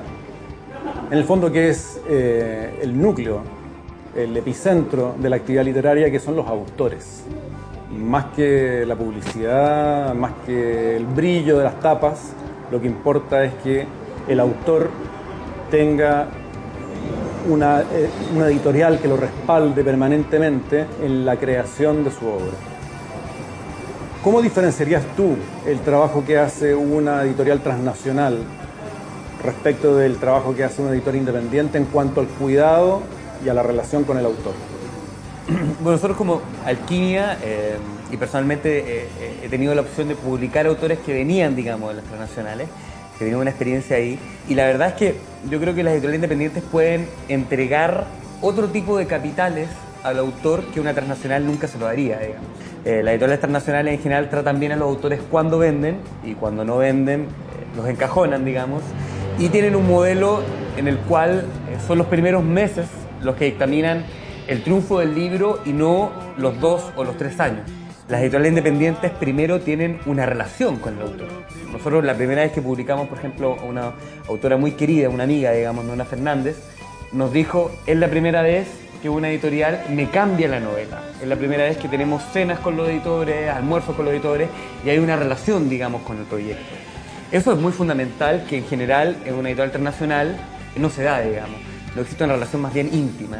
[1.09, 3.41] En el fondo que es eh, el núcleo,
[4.15, 7.23] el epicentro de la actividad literaria, que son los autores.
[7.97, 12.33] Más que la publicidad, más que el brillo de las tapas,
[12.71, 13.87] lo que importa es que
[14.27, 14.91] el autor
[15.71, 16.27] tenga
[17.49, 22.70] una, eh, una editorial que lo respalde permanentemente en la creación de su obra.
[24.23, 28.37] ¿Cómo diferenciarías tú el trabajo que hace una editorial transnacional
[29.43, 33.01] respecto del trabajo que hace una editor independiente en cuanto al cuidado
[33.43, 34.53] y a la relación con el autor?
[35.81, 37.77] Bueno, nosotros como Alquimia, eh,
[38.11, 41.95] y personalmente eh, eh, he tenido la opción de publicar autores que venían, digamos, de
[41.95, 42.67] las transnacionales,
[43.17, 45.15] que tenían una experiencia ahí, y la verdad es que
[45.49, 48.05] yo creo que las editoriales independientes pueden entregar
[48.39, 49.67] otro tipo de capitales
[50.03, 52.47] al autor que una transnacional nunca se lo daría, digamos.
[52.83, 56.65] Eh, las editoriales transnacionales en general tratan bien a los autores cuando venden y cuando
[56.65, 57.25] no venden eh,
[57.75, 58.81] los encajonan, digamos,
[59.37, 60.41] y tienen un modelo
[60.77, 62.87] en el cual eh, son los primeros meses
[63.21, 64.03] los que dictaminan
[64.47, 67.69] el triunfo del libro y no los dos o los tres años.
[68.09, 71.27] Las editoriales independientes primero tienen una relación con el autor.
[71.71, 73.93] Nosotros la primera vez que publicamos, por ejemplo, una
[74.27, 76.57] autora muy querida, una amiga, digamos, Nona Fernández,
[77.13, 78.67] nos dijo, es la primera vez
[79.01, 81.01] que una editorial me cambia la novela.
[81.21, 84.49] Es la primera vez que tenemos cenas con los editores, almuerzos con los editores
[84.85, 86.75] y hay una relación, digamos, con el proyecto.
[87.31, 90.37] Eso es muy fundamental, que en general en una editorial internacional
[90.75, 91.57] no se da, digamos.
[91.95, 93.37] No existe una relación más bien íntima.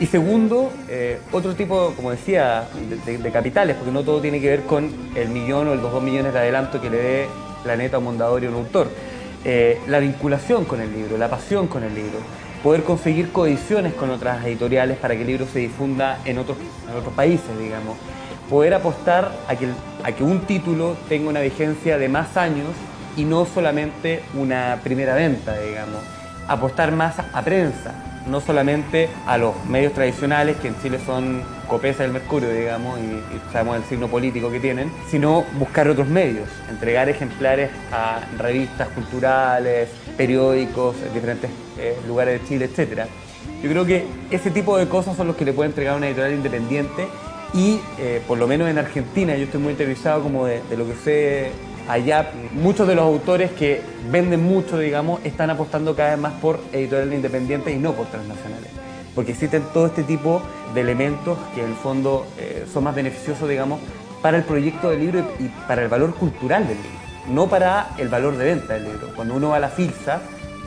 [0.00, 2.64] Y segundo, eh, otro tipo, como decía,
[3.06, 6.32] de, capitales, porque no todo tiene que ver con el millón o los dos millones
[6.32, 7.26] de adelanto que le dé
[7.62, 8.88] Planeta, un Mondador y un autor.
[9.44, 12.18] Eh, la vinculación con el libro, la pasión con el libro,
[12.64, 16.56] poder conseguir coediciones con otras editoriales para que el libro se difunda en otros,
[16.90, 17.98] en otros países, digamos.
[18.48, 19.68] Poder apostar a que,
[20.02, 22.70] a que un título tenga una vigencia de más años
[23.18, 26.00] y no solamente una primera venta, digamos.
[26.48, 32.02] Apostar más a prensa, no solamente a los medios tradicionales, que en Chile son copesa
[32.02, 37.08] del mercurio, digamos, y, sabemos el signo político que tienen, sino buscar otros medios, entregar
[37.08, 43.02] ejemplares a revistas culturales, periódicos, en diferentes eh, lugares de Chile, etc.
[43.62, 46.34] Yo creo que ese tipo de cosas son los que le puede entregar una editorial
[46.34, 47.06] independiente
[47.52, 50.86] y, eh, por lo menos en Argentina, yo estoy muy interesado como de, de lo
[50.86, 51.52] que sé
[51.88, 56.60] allá muchos de los autores que venden mucho, digamos, están apostando cada vez más por
[56.72, 58.70] editoriales independientes y no por transnacionales.
[59.14, 60.42] Porque existen todo este tipo
[60.74, 63.80] de elementos que en el fondo eh, son más beneficiosos, digamos,
[64.22, 68.08] para el proyecto del libro y, para el valor cultural del libro, no para el
[68.08, 69.10] valor de venta del libro.
[69.14, 70.20] Cuando uno va a la FILSA,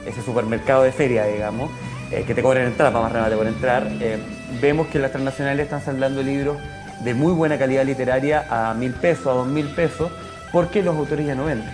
[0.05, 1.71] ese supermercado de feria, digamos,
[2.11, 4.17] eh, que te cobran entrada para más remate por entrar, eh,
[4.61, 6.57] vemos que las transnacionales están saldando libros
[7.03, 10.09] de muy buena calidad literaria a mil pesos, a dos mil pesos,
[10.51, 11.69] porque los autores ya no venden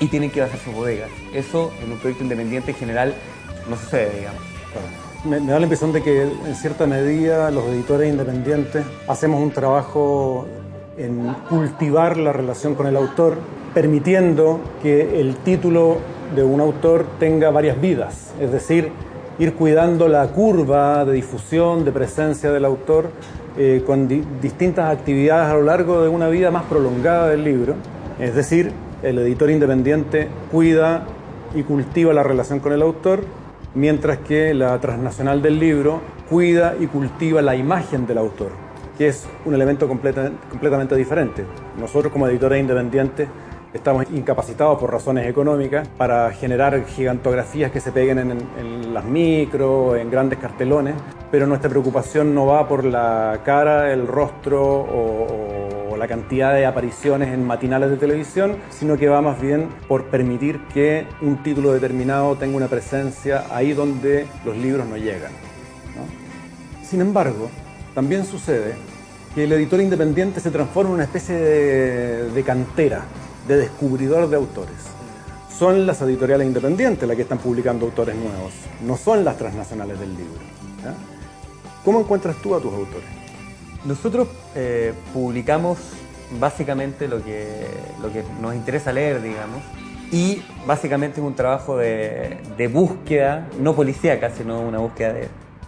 [0.00, 1.10] y tienen que hacer sus bodegas.
[1.34, 3.14] Eso en un proyecto independiente en general
[3.68, 4.40] no sucede, digamos.
[5.24, 10.46] Me, da la impresión de que en cierta medida los editores independientes hacemos un trabajo
[10.96, 13.38] en cultivar la relación con el autor,
[13.74, 15.98] permitiendo que el título
[16.34, 18.90] de un autor tenga varias vidas, es decir,
[19.38, 23.10] ir cuidando la curva de difusión, de presencia del autor
[23.56, 24.08] eh, con
[24.40, 27.74] distintas actividades a lo largo de una vida más prolongada del libro
[28.18, 31.04] es decir, el editor independiente cuida
[31.54, 33.20] y cultiva la relación con el autor,
[33.74, 38.50] mientras que la transnacional del libro cuida y cultiva la imagen del autor,
[38.96, 41.44] que es un elemento completamente diferente.
[41.78, 43.28] Nosotros como editores independientes
[43.72, 50.10] estamos incapacitados por razones económicas para generar gigantografías que se peguen en, las micro, en
[50.10, 50.94] grandes cartelones,
[51.30, 55.57] pero nuestra preocupación no va por la cara, el rostro o
[55.98, 60.60] la cantidad de apariciones en matinales de televisión, sino que va más bien por permitir
[60.72, 65.32] que un título determinado tenga una presencia ahí donde los libros no llegan.
[66.82, 67.50] Sin embargo,
[67.94, 68.74] también sucede
[69.34, 73.02] que el editor independiente se transforma en una especie de, cantera,
[73.46, 74.76] de descubridor de autores.
[75.58, 78.52] Son las editoriales independientes las que están publicando autores nuevos,
[78.86, 80.40] no son las transnacionales del libro.
[81.84, 83.17] ¿Cómo encuentras tú a tus autores?
[83.84, 85.78] Nosotros eh, publicamos
[86.38, 87.66] básicamente lo que,
[88.02, 89.62] lo que nos interesa leer, digamos,
[90.10, 95.14] y básicamente es un trabajo de, búsqueda, no policíaca, sino una búsqueda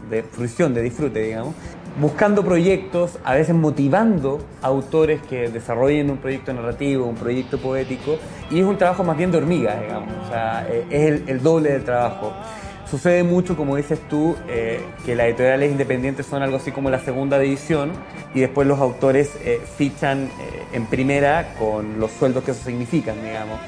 [0.08, 1.54] de, fruición, de disfrute, digamos,
[2.00, 8.16] buscando proyectos, a veces motivando a autores que desarrollen un proyecto narrativo, un proyecto poético,
[8.50, 11.42] y es un trabajo más bien de hormiga, digamos, o sea, eh, es el, el
[11.42, 12.32] doble del trabajo.
[12.90, 16.98] Sucede mucho, como dices tú, eh, que las editoriales independientes son algo así como la
[16.98, 17.92] segunda división
[18.34, 23.22] y después los autores eh, fichan eh, en primera con los sueldos que eso significan,
[23.22, 23.60] digamos.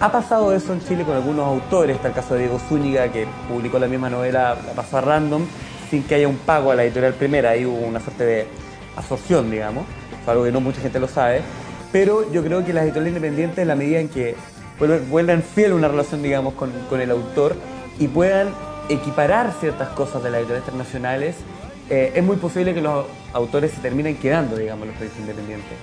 [0.00, 3.24] ha pasado eso en Chile con algunos autores, está el caso de Diego Zúñiga que
[3.48, 5.46] publicó la misma novela, la pasó a Random,
[5.88, 8.46] sin que haya un pago a la editorial primera, ahí hubo una suerte de
[8.96, 9.84] absorción, digamos,
[10.26, 11.42] algo que no mucha gente lo sabe,
[11.92, 14.34] pero yo creo que las editoriales independientes, en la medida en que
[15.08, 17.54] vuelvan fiel una relación, digamos, con, con el autor,
[17.98, 18.48] y puedan
[18.88, 21.36] equiparar ciertas cosas de las editoriales internacionales,
[21.88, 25.76] eh, es muy posible que los autores se terminen quedando, digamos, los proyectos independientes.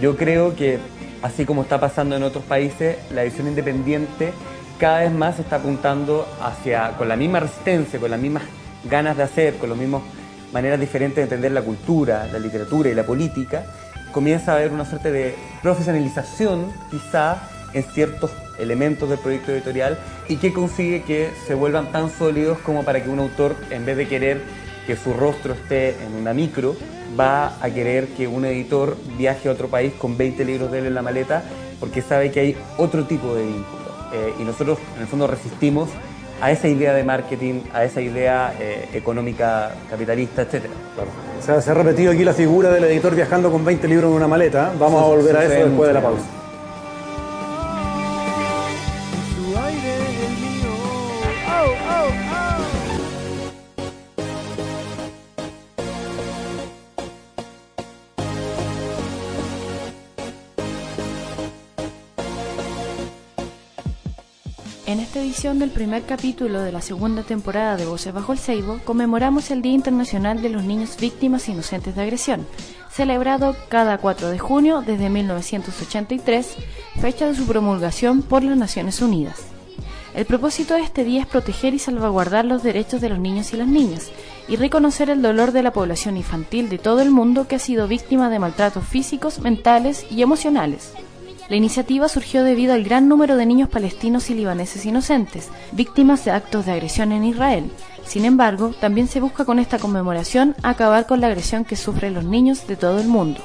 [0.00, 0.78] Yo creo que,
[1.22, 4.32] así como está pasando en otros países, la edición independiente
[4.78, 8.44] cada vez más está apuntando hacia, con la misma resistencia, con las mismas
[8.84, 10.02] ganas de hacer, con las mismas
[10.52, 13.64] maneras diferentes de entender la cultura, la literatura y la política,
[14.12, 17.42] comienza a haber una suerte de profesionalización, quizá,
[17.72, 19.98] en ciertos elementos del proyecto editorial
[20.28, 23.96] y que consigue que se vuelvan tan sólidos como para que un autor, en vez
[23.96, 24.40] de querer
[24.86, 26.76] que su rostro esté en una micro,
[27.18, 30.86] va a querer que un editor viaje a otro país con 20 libros de él
[30.86, 31.42] en la maleta
[31.80, 33.78] porque sabe que hay otro tipo de vínculo.
[34.12, 35.90] Eh, y nosotros, en el fondo, resistimos
[36.40, 40.64] a esa idea de marketing, a esa idea eh, económica capitalista, etc.
[41.60, 44.72] se ha repetido aquí la figura del editor viajando con 20 libros en una maleta.
[44.78, 46.24] Vamos a volver a eso después de la pausa.
[65.38, 69.62] Edición del primer capítulo de la segunda temporada de Voces Bajo el Ceibo, conmemoramos el
[69.62, 72.44] Día Internacional de los Niños Víctimas Inocentes de Agresión,
[72.90, 76.56] celebrado cada 4 de junio desde 1983,
[77.00, 79.44] fecha de su promulgación por las Naciones Unidas.
[80.12, 83.58] El propósito de este día es proteger y salvaguardar los derechos de los niños y
[83.58, 84.10] las niñas
[84.48, 87.86] y reconocer el dolor de la población infantil de todo el mundo que ha sido
[87.86, 90.94] víctima de maltratos físicos, mentales y emocionales.
[91.48, 96.32] La iniciativa surgió debido al gran número de niños palestinos y libaneses inocentes, víctimas de
[96.32, 97.70] actos de agresión en Israel.
[98.04, 102.24] Sin embargo, también se busca con esta conmemoración acabar con la agresión que sufren los
[102.24, 103.40] niños de todo el mundo.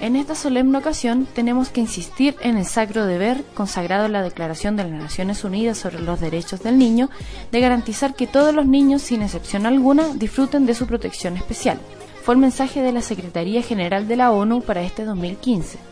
[0.00, 4.74] En esta solemne ocasión tenemos que insistir en el sacro deber consagrado en la Declaración
[4.74, 7.10] de las Naciones Unidas sobre los Derechos del Niño
[7.52, 11.78] de garantizar que todos los niños, sin excepción alguna, disfruten de su protección especial.
[12.24, 15.89] Fue el mensaje de la Secretaría General de la ONU para este 2015.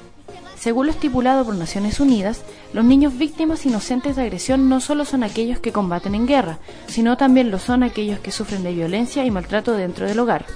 [0.59, 2.43] Según lo estipulado por Naciones Unidas,
[2.73, 7.17] los niños víctimas inocentes de agresión no solo son aquellos que combaten en guerra, sino
[7.17, 10.47] también lo son aquellos que sufren de violencia y maltrato dentro del hogar.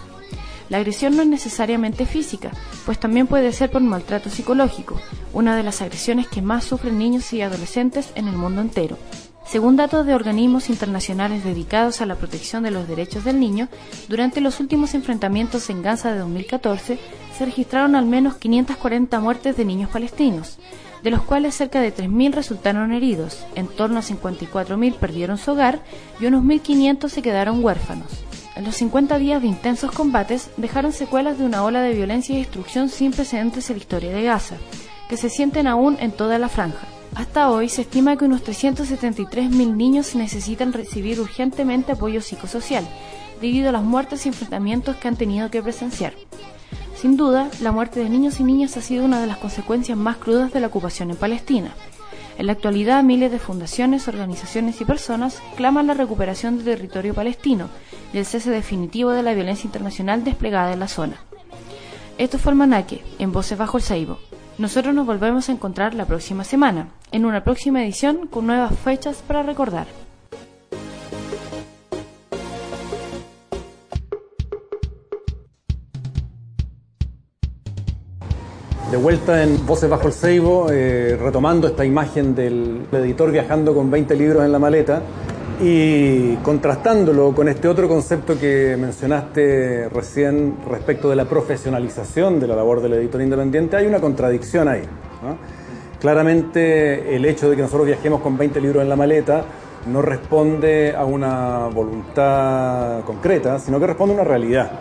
[0.69, 2.51] La agresión no es necesariamente física,
[2.85, 5.01] pues también puede ser por maltrato psicológico,
[5.33, 8.99] una de las agresiones que más sufren niños y adolescentes en el mundo entero.
[9.45, 13.69] Según datos de organismos internacionales dedicados a la protección de los derechos del niño,
[14.09, 16.99] durante los últimos enfrentamientos en Gaza de 2014
[17.37, 20.59] se registraron al menos 540 muertes de niños palestinos,
[21.03, 25.81] de los cuales cerca de 3.000 resultaron heridos, en torno a 54.000 perdieron su hogar
[26.21, 28.25] y unos 1.500 se quedaron huérfanos.
[28.61, 32.89] Los 50 días de intensos combates dejaron secuelas de una ola de violencia y destrucción
[32.89, 34.57] sin precedentes en la historia de Gaza,
[35.09, 36.87] que se sienten aún en toda la franja.
[37.15, 42.87] Hasta hoy se estima que unos 373.000 niños necesitan recibir urgentemente apoyo psicosocial,
[43.41, 46.15] debido a las muertes y enfrentamientos que han tenido que presenciar.
[46.95, 50.17] Sin duda, la muerte de niños y niñas ha sido una de las consecuencias más
[50.17, 51.73] crudas de la ocupación en Palestina.
[52.39, 57.69] En la actualidad, miles de fundaciones, organizaciones y personas claman la recuperación del territorio palestino
[58.15, 61.17] y el cese definitivo de la violencia internacional desplegada en la zona.
[62.17, 64.19] Esto fue el Manaque, en Voces Bajo el Seibo.
[64.57, 69.23] Nosotros nos volvemos a encontrar la próxima semana, en una próxima edición con nuevas fechas
[69.27, 69.87] para recordar.
[78.91, 83.91] De vuelta en Voces Bajo el Ceibo, eh, retomando esta imagen del editor viajando con
[83.91, 85.01] 20 libros en la maleta
[85.63, 92.57] y contrastándolo con este otro concepto que mencionaste recién respecto de la profesionalización de la
[92.57, 94.83] labor del editor independiente, hay una contradicción ahí.
[96.03, 99.45] Claramente el hecho de que nosotros viajemos con 20 libros en la maleta
[99.87, 104.73] no responde a una voluntad concreta, sino que responde a una realidad.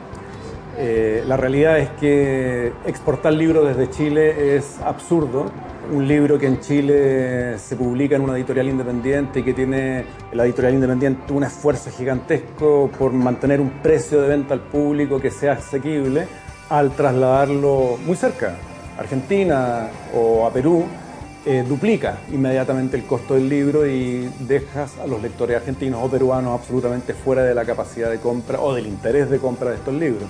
[0.79, 5.45] Eh, la realidad es que exportar libros desde Chile es absurdo.
[5.93, 10.45] Un libro que en Chile se publica en una editorial independiente y que tiene la
[10.45, 15.51] editorial independiente un esfuerzo gigantesco por mantener un precio de venta al público que sea
[15.51, 16.25] asequible,
[16.67, 18.55] al trasladarlo muy cerca,
[18.97, 20.87] a Argentina o a Perú,
[21.45, 26.59] eh, duplica inmediatamente el costo del libro y dejas a los lectores argentinos o peruanos
[26.59, 30.23] absolutamente fuera de la capacidad de compra o del interés de compra de estos libros.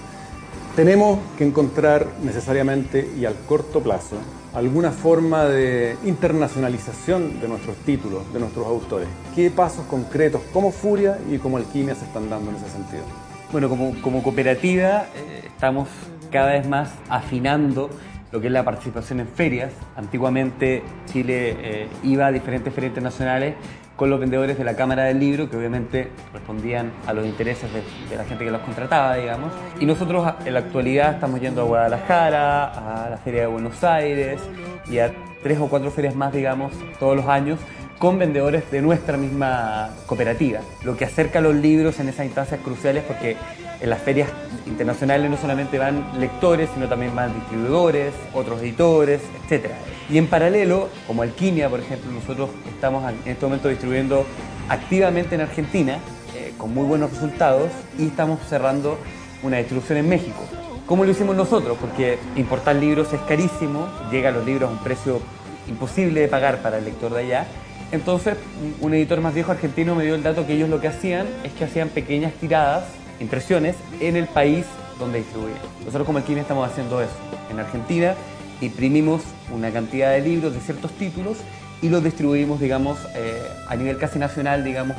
[0.76, 4.16] Tenemos que encontrar necesariamente y al corto plazo
[4.54, 9.08] alguna forma de internacionalización de nuestros títulos, de nuestros autores.
[9.36, 13.04] ¿Qué pasos concretos, como Furia y como Alquimia se están dando en ese sentido?
[13.52, 15.90] Bueno, como, como cooperativa eh, estamos
[16.32, 17.90] cada vez más afinando
[18.32, 19.74] lo que es la participación en ferias.
[19.96, 23.56] Antiguamente Chile eh, iba a diferentes ferias internacionales
[23.96, 28.16] con los vendedores de la Cámara del Libro, que obviamente respondían a los intereses de,
[28.16, 29.54] la gente que los contrataba, digamos.
[29.80, 34.42] Y nosotros en la actualidad estamos yendo a Guadalajara, a la Feria de Buenos Aires
[34.90, 35.14] y a
[35.44, 37.60] tres o cuatro ferias más, digamos, todos los años
[38.02, 43.04] con vendedores de nuestra misma cooperativa, lo que acerca los libros en esas instancias cruciales
[43.04, 43.38] porque
[43.80, 44.28] en las ferias
[44.66, 49.68] internacionales no solamente van lectores, sino también van distribuidores, otros editores, etc.
[50.10, 54.26] Y en paralelo, como Alquimia, por ejemplo, nosotros estamos en este momento distribuyendo
[54.68, 56.00] activamente en Argentina,
[56.36, 58.98] eh, con muy buenos resultados, y estamos cerrando
[59.44, 60.42] una distribución en México.
[60.88, 61.78] ¿Cómo lo hicimos nosotros?
[61.80, 65.22] Porque importar libros es carísimo, llegan los libros a un precio
[65.68, 67.48] imposible de pagar para el lector de allá.
[67.92, 68.38] Entonces,
[68.80, 71.52] un editor más viejo argentino me dio el dato que ellos lo que hacían es
[71.54, 72.86] que hacían pequeñas tiradas
[73.20, 74.66] impresiones en el país
[74.98, 75.58] donde distribuyen.
[75.80, 77.12] Nosotros como Alquimia estamos haciendo eso.
[77.50, 78.16] En Argentina
[78.62, 79.24] imprimimos
[79.54, 81.38] una cantidad de libros de ciertos títulos
[81.82, 84.96] y los distribuimos, digamos, eh, a nivel casi nacional, digamos,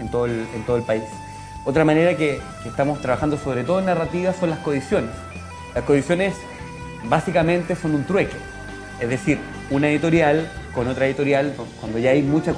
[0.00, 1.02] en, todo el, el país.
[1.64, 5.10] Otra manera que, estamos trabajando sobre todo en narrativa son las codiciones.
[5.74, 6.34] Las codiciones
[7.04, 8.36] básicamente son un trueque.
[9.00, 9.38] Es decir,
[9.70, 12.54] una editorial con otra editorial, cuando ya hay mucha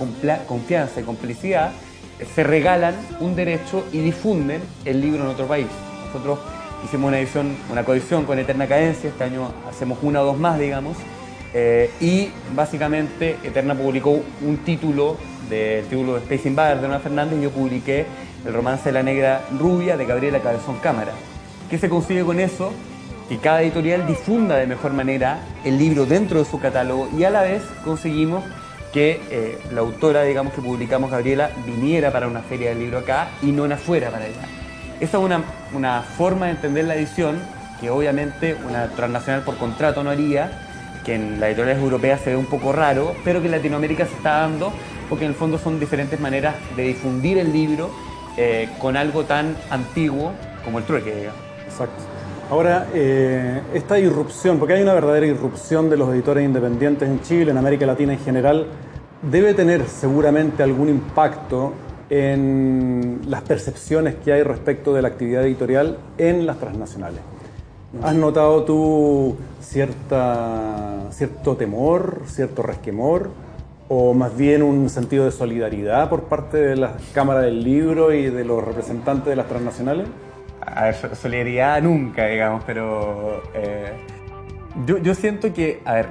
[0.46, 1.72] confianza y complicidad,
[2.34, 5.66] se regalan un derecho y difunden el libro en otro país.
[6.06, 6.38] Nosotros
[6.84, 10.58] hicimos una edición, una coedición con Eterna Cadencia, este año hacemos una o dos más,
[10.58, 10.96] digamos,
[11.52, 15.16] eh, y básicamente Eterna publicó un título
[15.48, 18.06] del título de Space Invader de Ana Fernández y yo publiqué
[18.46, 21.12] el romance de la negra rubia de Gabriela Cabezón Cámara.
[21.68, 22.72] ¿Qué se consigue con eso?
[23.30, 27.30] Que cada editorial difunda de mejor manera el libro dentro de su catálogo y a
[27.30, 28.42] la vez conseguimos
[28.92, 33.28] que eh, la autora, digamos, que publicamos, Gabriela, viniera para una feria del libro acá
[33.40, 34.42] y no afuera para allá.
[34.98, 37.38] Esa es una, una forma de entender la edición
[37.80, 40.50] que obviamente una transnacional por contrato no haría,
[41.04, 44.14] que en las editoriales europeas se ve un poco raro, pero que en Latinoamérica se
[44.14, 44.72] está dando,
[45.08, 47.92] porque en el fondo son diferentes maneras de difundir el libro
[48.36, 50.32] eh, con algo tan antiguo
[50.64, 51.28] como el trueque.
[51.64, 52.02] Exacto.
[52.50, 57.52] Ahora, eh, esta irrupción, porque hay una verdadera irrupción de los editores independientes en Chile,
[57.52, 58.66] en América Latina en general,
[59.22, 61.72] debe tener seguramente algún impacto
[62.10, 67.20] en las percepciones que hay respecto de la actividad editorial en las transnacionales.
[68.02, 73.30] ¿Has notado tú cierta, cierto temor, cierto resquemor,
[73.88, 78.28] o más bien un sentido de solidaridad por parte de la Cámara del Libro y
[78.28, 80.08] de los representantes de las transnacionales?
[80.74, 83.92] A ver, solidaridad nunca, digamos, pero eh,
[84.86, 86.06] yo, yo siento que, a ver,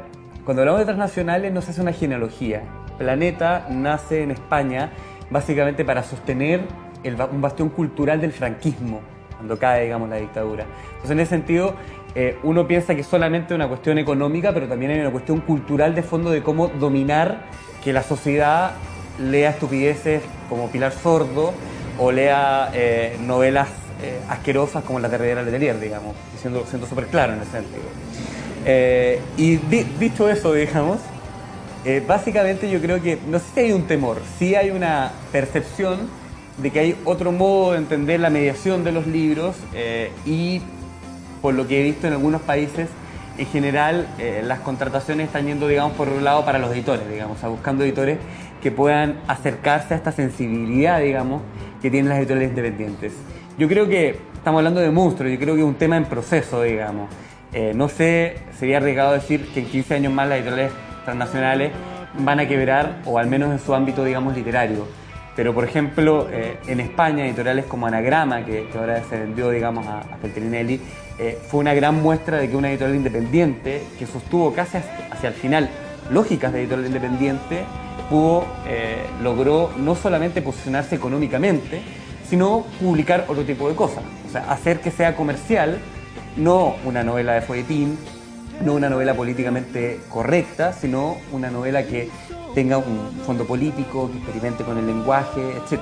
[0.46, 2.64] cuando hablamos de transnacionales no se hace una genealogía.
[2.98, 4.92] Planeta nace en España
[5.30, 6.62] básicamente para sostener
[7.04, 9.02] el, un bastión cultural del franquismo,
[9.38, 10.66] cuando cae, digamos, la dictadura.
[10.88, 11.76] Entonces, en ese sentido,
[12.16, 15.96] eh, uno piensa que es solamente una cuestión económica, pero también hay una cuestión cultural
[15.96, 17.44] de fondo de cómo dominar
[17.84, 18.72] que la sociedad
[19.20, 21.54] lea estupideces como Pilar Sordo
[21.98, 23.70] o lea eh, novelas
[24.02, 27.84] eh, asquerosas como las de Rivera Letelier, digamos, siendo súper claro en ese sentido.
[29.38, 29.56] y
[30.00, 31.00] dicho eso, digamos,
[32.08, 36.20] básicamente yo creo que, no sé si hay un temor, sí hay una percepción
[36.62, 40.62] de que hay otro modo de entender la mediación de los libros eh, y
[41.42, 42.90] por lo que he visto en algunos países,
[43.38, 47.42] en general eh, las contrataciones están yendo, digamos, por un lado para los editores, digamos,
[47.44, 48.18] a buscando editores
[48.62, 51.42] que puedan acercarse a esta sensibilidad, digamos,
[51.82, 53.14] que tienen las editoriales independientes.
[53.60, 56.64] Yo creo que estamos hablando de monstruos, yo creo que es un tema en proceso,
[56.64, 57.10] digamos.
[57.52, 60.72] Eh, no sé, sería arriesgado decir que en 15 años más las editoriales
[61.04, 61.74] transnacionales
[62.20, 64.88] van a quebrar, o al menos en su ámbito, digamos, literario
[65.36, 70.00] pero, por ejemplo, eh, en España, editoriales como Anagrama, que, ahora se vendió, digamos, a,
[70.00, 70.82] a Feltrinelli,
[71.18, 75.36] eh, fue una gran muestra de que una editorial independiente, que sostuvo casi hacia el
[75.36, 75.70] final
[76.12, 77.64] lógicas de editorial independiente,
[78.10, 78.46] pudo,
[79.22, 81.82] logró no solamente posicionarse económicamente,
[82.30, 84.04] sino publicar otro tipo de cosas.
[84.28, 85.80] O sea, hacer que sea comercial,
[86.38, 87.98] no una novela de folletín,
[88.64, 92.10] no una novela políticamente correcta, sino una novela que
[92.54, 95.82] tenga un fondo político, que experimente con el lenguaje, etc.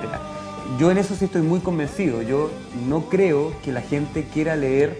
[0.78, 2.22] Yo en eso sí estoy muy convencido.
[2.22, 2.50] Yo
[2.88, 4.98] no creo que la gente quiera leer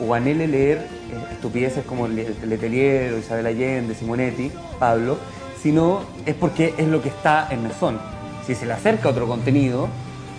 [0.00, 5.18] o anhele leer eh, estupideces como Letelier o Isabel Allende, Simonetti, Pablo,
[5.60, 7.98] sino es porque es lo que está en Mesón.
[8.46, 9.88] Si se le acerca otro contenido,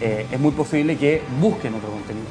[0.01, 2.27] eh, es muy posible que busquen otro contenido.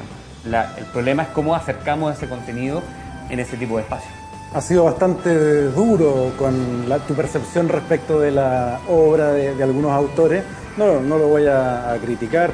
[0.77, 2.81] el problema es cómo acercamos ese contenido
[3.29, 4.19] en ese tipo de espacios
[4.53, 10.43] ha sido bastante duro con tu percepción respecto de la obra de, algunos autores.
[10.77, 12.51] No, no lo voy a, criticar.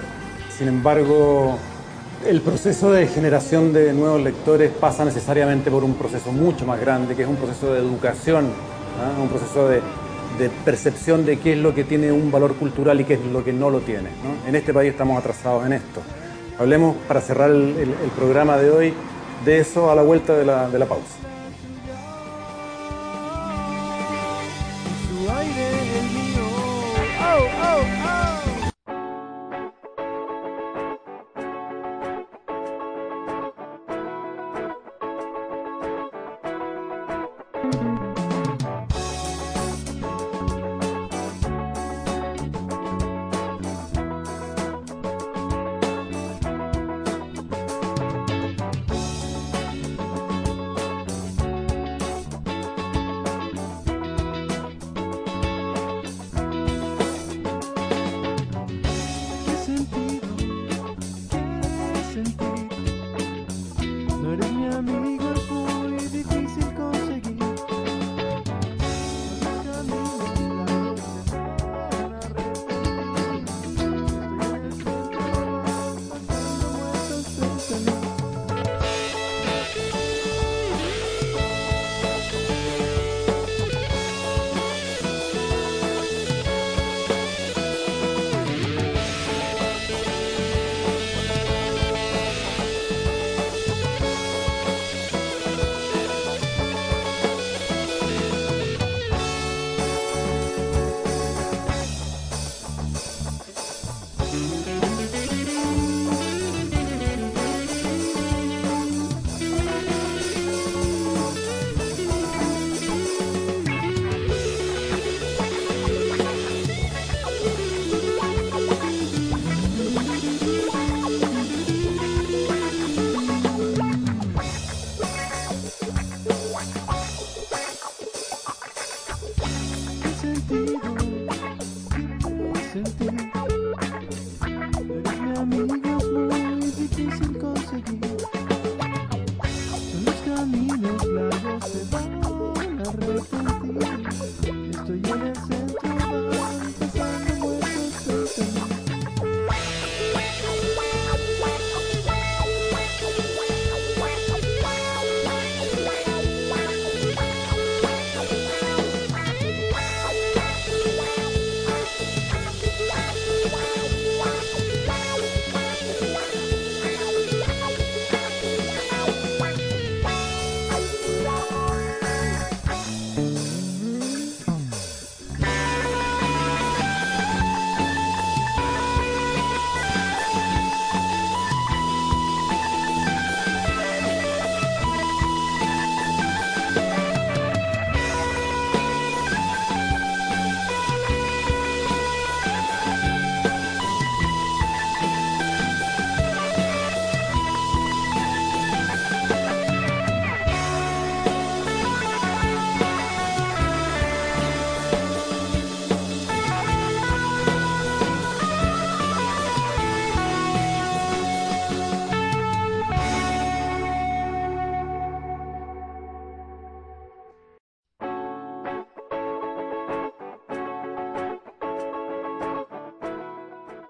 [0.49, 1.57] Sin embargo,
[2.26, 7.16] el proceso de generación de nuevos lectores pasa necesariamente por un proceso mucho más grande,
[7.16, 8.47] que es un proceso de educación,
[9.01, 9.22] ¿ah?
[9.22, 9.82] un proceso de,
[10.38, 13.43] de percepción de qué es lo que tiene un valor cultural y qué es lo
[13.43, 14.09] que no lo tiene.
[14.47, 16.01] En este país estamos atrasados en esto.
[16.59, 18.93] Hablemos, para cerrar el, programa de hoy,
[19.43, 21.15] de eso a la vuelta de la, de la pausa.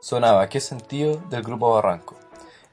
[0.06, 1.20] Sonaba ¿Qué sentido?
[1.32, 2.14] del grupo Barranco.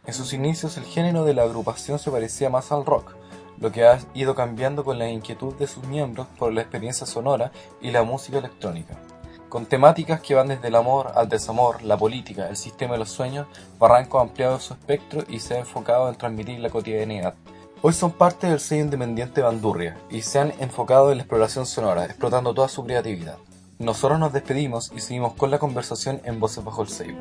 [0.05, 3.15] En sus inicios el género de la agrupación se parecía más al rock,
[3.59, 7.51] lo que ha ido cambiando con la inquietud de sus miembros por la experiencia sonora
[7.81, 8.99] y la música electrónica.
[9.49, 13.09] Con temáticas que van desde el amor al desamor, la política, el sistema de los
[13.09, 13.47] sueños,
[13.79, 17.33] Barranco ha ampliado su espectro y se ha enfocado en transmitir la cotidianidad.
[17.81, 22.05] Hoy son parte del sello independiente Bandurria y se han enfocado en la exploración sonora,
[22.05, 23.39] explotando toda su creatividad.
[23.83, 27.19] Nosotros nos despedimos y seguimos con la conversación en Voces Bajo el Seibo.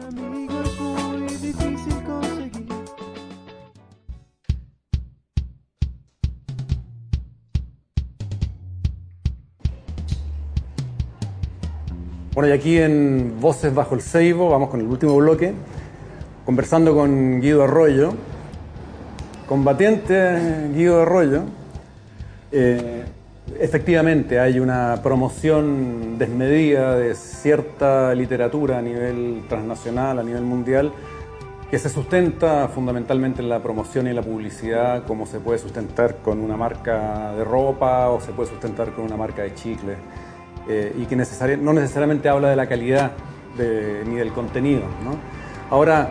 [12.36, 15.56] Bueno, y aquí en Voces Bajo el Ceibo, vamos con el último bloque,
[16.46, 18.14] conversando con Guido Arroyo,
[19.48, 21.42] combatiente Guido Arroyo.
[22.52, 23.04] Eh,
[23.60, 30.92] efectivamente, hay una promoción desmedida de cierta literatura a nivel transnacional, a nivel mundial,
[31.70, 36.40] que se sustenta fundamentalmente en la promoción y la publicidad, como se puede sustentar con
[36.40, 39.96] una marca de ropa o se puede sustentar con una marca de chicle.
[40.68, 43.12] Eh, y que no necesariamente habla de la calidad
[44.06, 44.82] ni del contenido.
[45.70, 46.10] Ahora,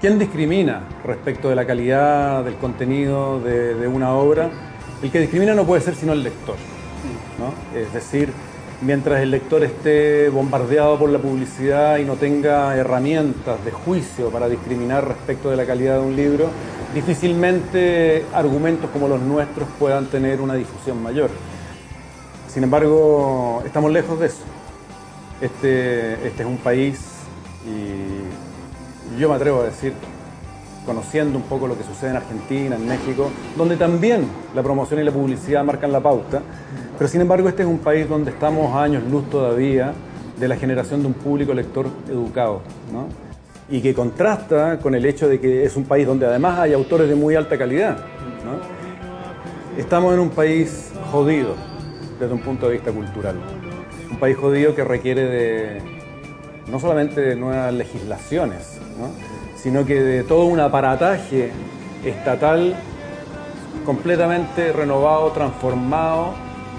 [0.00, 4.50] ¿quién discrimina respecto de la calidad del contenido de, una obra?
[5.02, 6.56] El que discrimina no puede ser sino el lector.
[7.74, 8.32] Es decir,
[8.80, 14.48] mientras el lector esté bombardeado por la publicidad y no tenga herramientas de juicio para
[14.48, 16.48] discriminar respecto de la calidad de un libro,
[16.94, 21.30] difícilmente argumentos como los nuestros puedan tener una difusión mayor.
[22.48, 24.44] Sin embargo, estamos lejos de eso.
[25.40, 27.00] Este, este es un país,
[27.66, 29.92] y yo me atrevo a decir,
[30.84, 35.04] conociendo un poco lo que sucede en Argentina, en México, donde también la promoción y
[35.04, 36.42] la publicidad marcan la pauta,
[36.98, 39.92] pero sin embargo este es un país donde estamos años luz todavía
[40.38, 42.62] de la generación de un público lector educado,
[42.92, 43.06] ¿no?
[43.70, 47.08] y que contrasta con el hecho de que es un país donde además hay autores
[47.08, 47.96] de muy alta calidad.
[48.44, 49.80] ¿no?
[49.80, 51.54] Estamos en un país jodido,
[52.20, 53.36] desde un punto de vista cultural.
[54.10, 55.82] Un país jodido que requiere de
[56.70, 58.78] no solamente nuevas legislaciones,
[59.62, 61.52] sino que de todo un aparataje
[62.04, 62.74] estatal
[63.86, 66.34] completamente renovado, transformado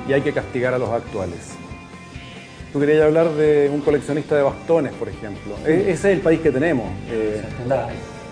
[0.08, 1.56] y hay que castigar a los actuales.
[2.74, 5.56] Tú querías hablar de un coleccionista de bastones, por ejemplo.
[5.66, 6.88] E-, ese es el país que tenemos.
[7.10, 7.42] Eh,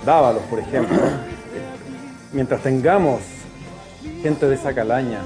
[0.05, 0.97] Dávalos, por ejemplo.
[2.33, 3.21] Mientras tengamos
[4.21, 5.19] gente de esa calaña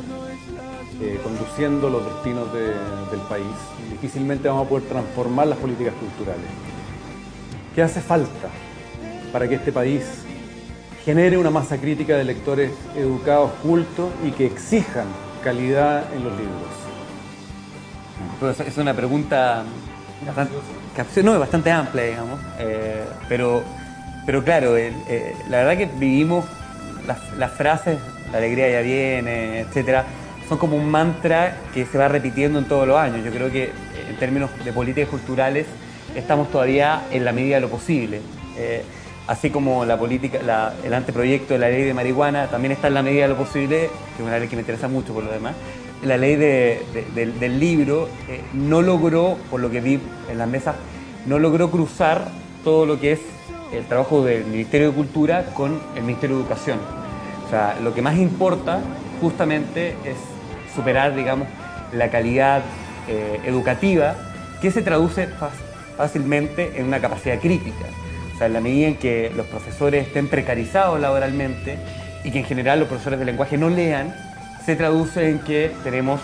[1.02, 3.46] eh, conduciendo los destinos del país,
[3.90, 6.46] difícilmente vamos a poder transformar las políticas culturales.
[7.74, 8.50] ¿Qué hace falta
[9.36, 10.02] para que este país
[11.04, 15.08] genere una masa crítica de lectores educados, cultos y que exijan
[15.44, 16.70] calidad en los libros?
[18.66, 19.66] Es una pregunta
[20.26, 20.54] bastante,
[21.22, 23.62] no, bastante amplia, digamos, eh, pero,
[24.26, 26.46] pero claro, eh, la verdad que vivimos
[27.06, 28.00] las, frases,
[28.32, 30.06] la alegría ya viene, etcétera,
[30.48, 33.22] son como un mantra que se va repitiendo en todos los años.
[33.26, 33.72] Yo creo que
[34.10, 35.66] en términos de políticas culturales
[36.16, 38.22] estamos todavía en la medida de lo posible.
[38.58, 38.86] Eh,
[39.28, 43.04] así como la política, el anteproyecto de la ley de marihuana también está en la
[43.04, 45.56] medida de lo posible, que es una ley que me interesa mucho por lo demás.
[46.04, 50.00] La ley del libro eh, no logró, por lo que vi
[50.30, 50.76] en las mesas,
[51.26, 52.28] no logró cruzar
[52.64, 53.20] todo lo que es
[53.72, 56.80] el trabajo del Ministerio de Cultura con el Ministerio de Educación.
[57.46, 58.80] O sea, lo que más importa
[59.22, 60.18] justamente es
[60.76, 61.48] superar, digamos,
[61.92, 62.62] la calidad
[63.08, 64.16] eh, educativa
[64.62, 65.28] que se traduce
[65.98, 67.86] fácilmente en una capacidad crítica.
[68.36, 71.78] O sea, en la medida en que los profesores estén precarizados laboralmente
[72.26, 74.14] y que en general los profesores de lenguaje no lean,
[74.66, 76.20] se traduce en que tenemos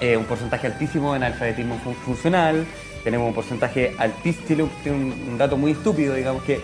[0.00, 2.66] eh, un porcentaje altísimo en alfabetismo funcional,
[3.02, 6.60] tenemos un porcentaje altísimo, tiene un, dato muy estúpido, digamos que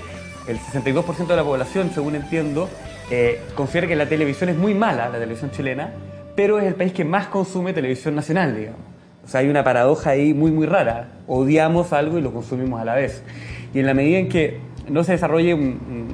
[0.47, 2.69] el 62% de la población, según entiendo,
[3.11, 5.93] eh, considera que la televisión es muy mala, la televisión chilena,
[6.37, 8.81] pero es el país que más consume televisión nacional, digamos.
[9.25, 11.09] O sea, hay una paradoja ahí muy, muy rara.
[11.27, 13.23] Odiamos algo y lo consumimos a la vez.
[13.73, 14.59] Y en la medida en que
[14.89, 15.57] no se desarrolle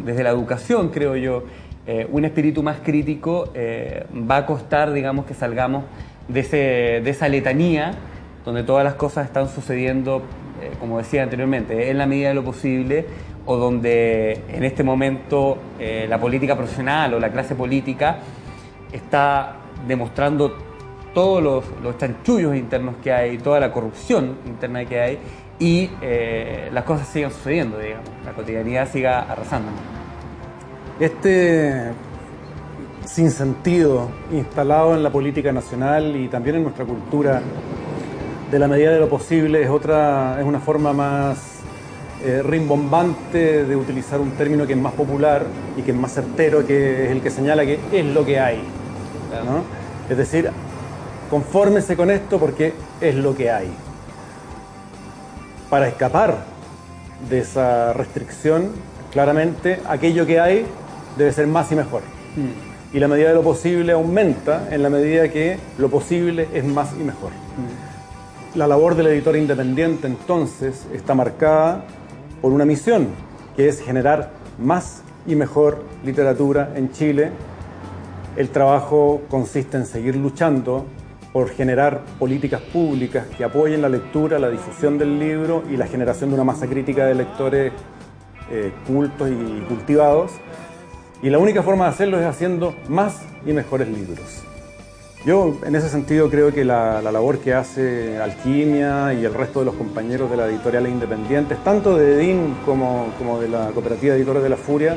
[0.05, 1.45] desde la educación, creo yo,
[1.87, 5.85] eh, un espíritu más crítico, eh, va a costar, digamos, que salgamos
[6.29, 6.57] de, ese,
[7.03, 7.93] de esa letanía
[8.45, 10.23] donde todas las cosas están sucediendo,
[10.63, 13.07] eh, como decía anteriormente, en la medida de lo posible,
[13.47, 18.19] o donde en este momento la política profesional o la clase política
[18.93, 19.57] está
[19.89, 20.57] demostrando
[21.15, 25.19] todos los, chanchullos internos que hay, toda la corrupción interna que hay
[25.61, 29.71] y eh, las cosas sigan sucediendo, digamos, la cotidianidad siga arrasando.
[30.99, 31.93] Este
[33.05, 37.43] sinsentido instalado en la política nacional y también en nuestra cultura,
[38.51, 41.61] de la medida de lo posible, es otra, es una forma más
[42.25, 45.45] eh, rimbombante de utilizar un término que es más popular
[45.77, 48.59] y que es más certero, que es el que señala que es lo que hay.
[49.45, 49.63] ¿no?
[50.09, 50.51] Es decir,
[51.29, 53.71] confórmese con esto porque es lo que hay.
[55.71, 56.37] Para escapar
[57.29, 58.71] de esa restricción,
[59.13, 60.67] claramente aquello que hay
[61.17, 62.03] debe ser más y mejor.
[62.93, 66.93] Y la medida de lo posible aumenta en la medida que lo posible es más
[66.99, 67.31] y mejor.
[68.57, 71.85] La labor del editor independiente entonces está marcada
[72.43, 73.07] por una misión,
[73.57, 77.31] que es generar más y mejor literatura en Chile.
[78.37, 80.87] El trabajo consiste en seguir luchando
[81.33, 86.31] por generar políticas públicas que apoyen la lectura, la difusión del libro y la generación
[86.31, 87.73] de una masa crítica de lectores
[88.51, 90.33] eh, cultos y cultivados.
[91.23, 94.43] Y la única forma de hacerlo es haciendo más y mejores libros.
[95.25, 99.67] Yo en ese sentido creo que la, labor que hace Alquimia y el resto de
[99.67, 104.43] los compañeros de la editoriales independientes, tanto de EDIN como, como de la Cooperativa Editores
[104.43, 104.97] de la Furia,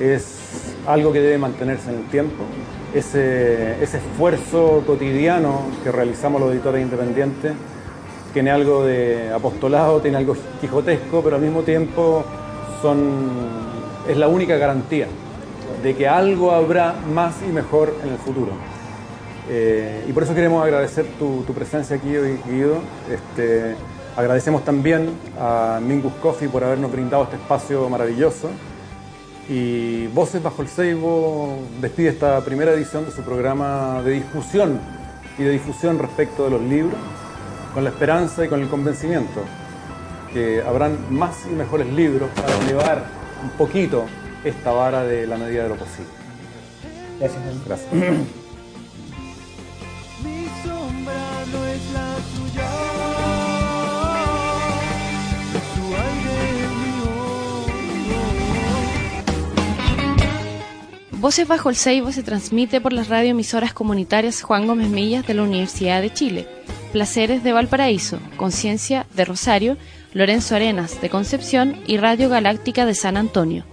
[0.00, 2.42] es algo que debe mantenerse en el tiempo.
[2.94, 7.52] Ese, ese esfuerzo cotidiano que realizamos los editores independientes
[8.32, 12.24] tiene algo de apostolado, tiene algo quijotesco, pero al mismo tiempo
[12.82, 13.28] son,
[14.08, 15.06] es la única garantía
[15.82, 18.52] de que algo habrá más y mejor en el futuro.
[19.48, 22.78] Eh, y por eso queremos agradecer tu, presencia aquí hoy, Guido.
[23.10, 23.74] Este,
[24.16, 28.50] agradecemos también a Mingus Coffee por habernos brindado este espacio maravilloso.
[29.50, 34.78] Y Voces Bajo el Ceibo despide esta primera edición de su programa de discusión
[35.36, 36.94] y de difusión respecto de los libros,
[37.74, 39.40] con la esperanza y con el convencimiento
[40.32, 43.04] que habrán más y mejores libros para elevar
[43.42, 44.04] un poquito
[44.44, 46.12] esta vara de la medida de lo posible.
[47.18, 47.42] Gracias.
[47.66, 47.90] Gracias.
[61.20, 65.42] Voces bajo el Ceibo se transmite por las radioemisoras comunitarias Juan Gómez Millas de la
[65.42, 66.48] Universidad de Chile,
[66.92, 69.76] Placeres de Valparaíso, Conciencia de Rosario,
[70.14, 73.66] Lorenzo Arenas de Concepción y Radio Galáctica de San Antonio.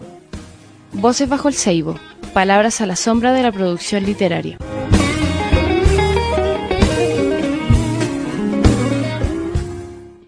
[0.91, 1.97] Voces bajo el Ceibo,
[2.33, 4.57] palabras a la sombra de la producción literaria.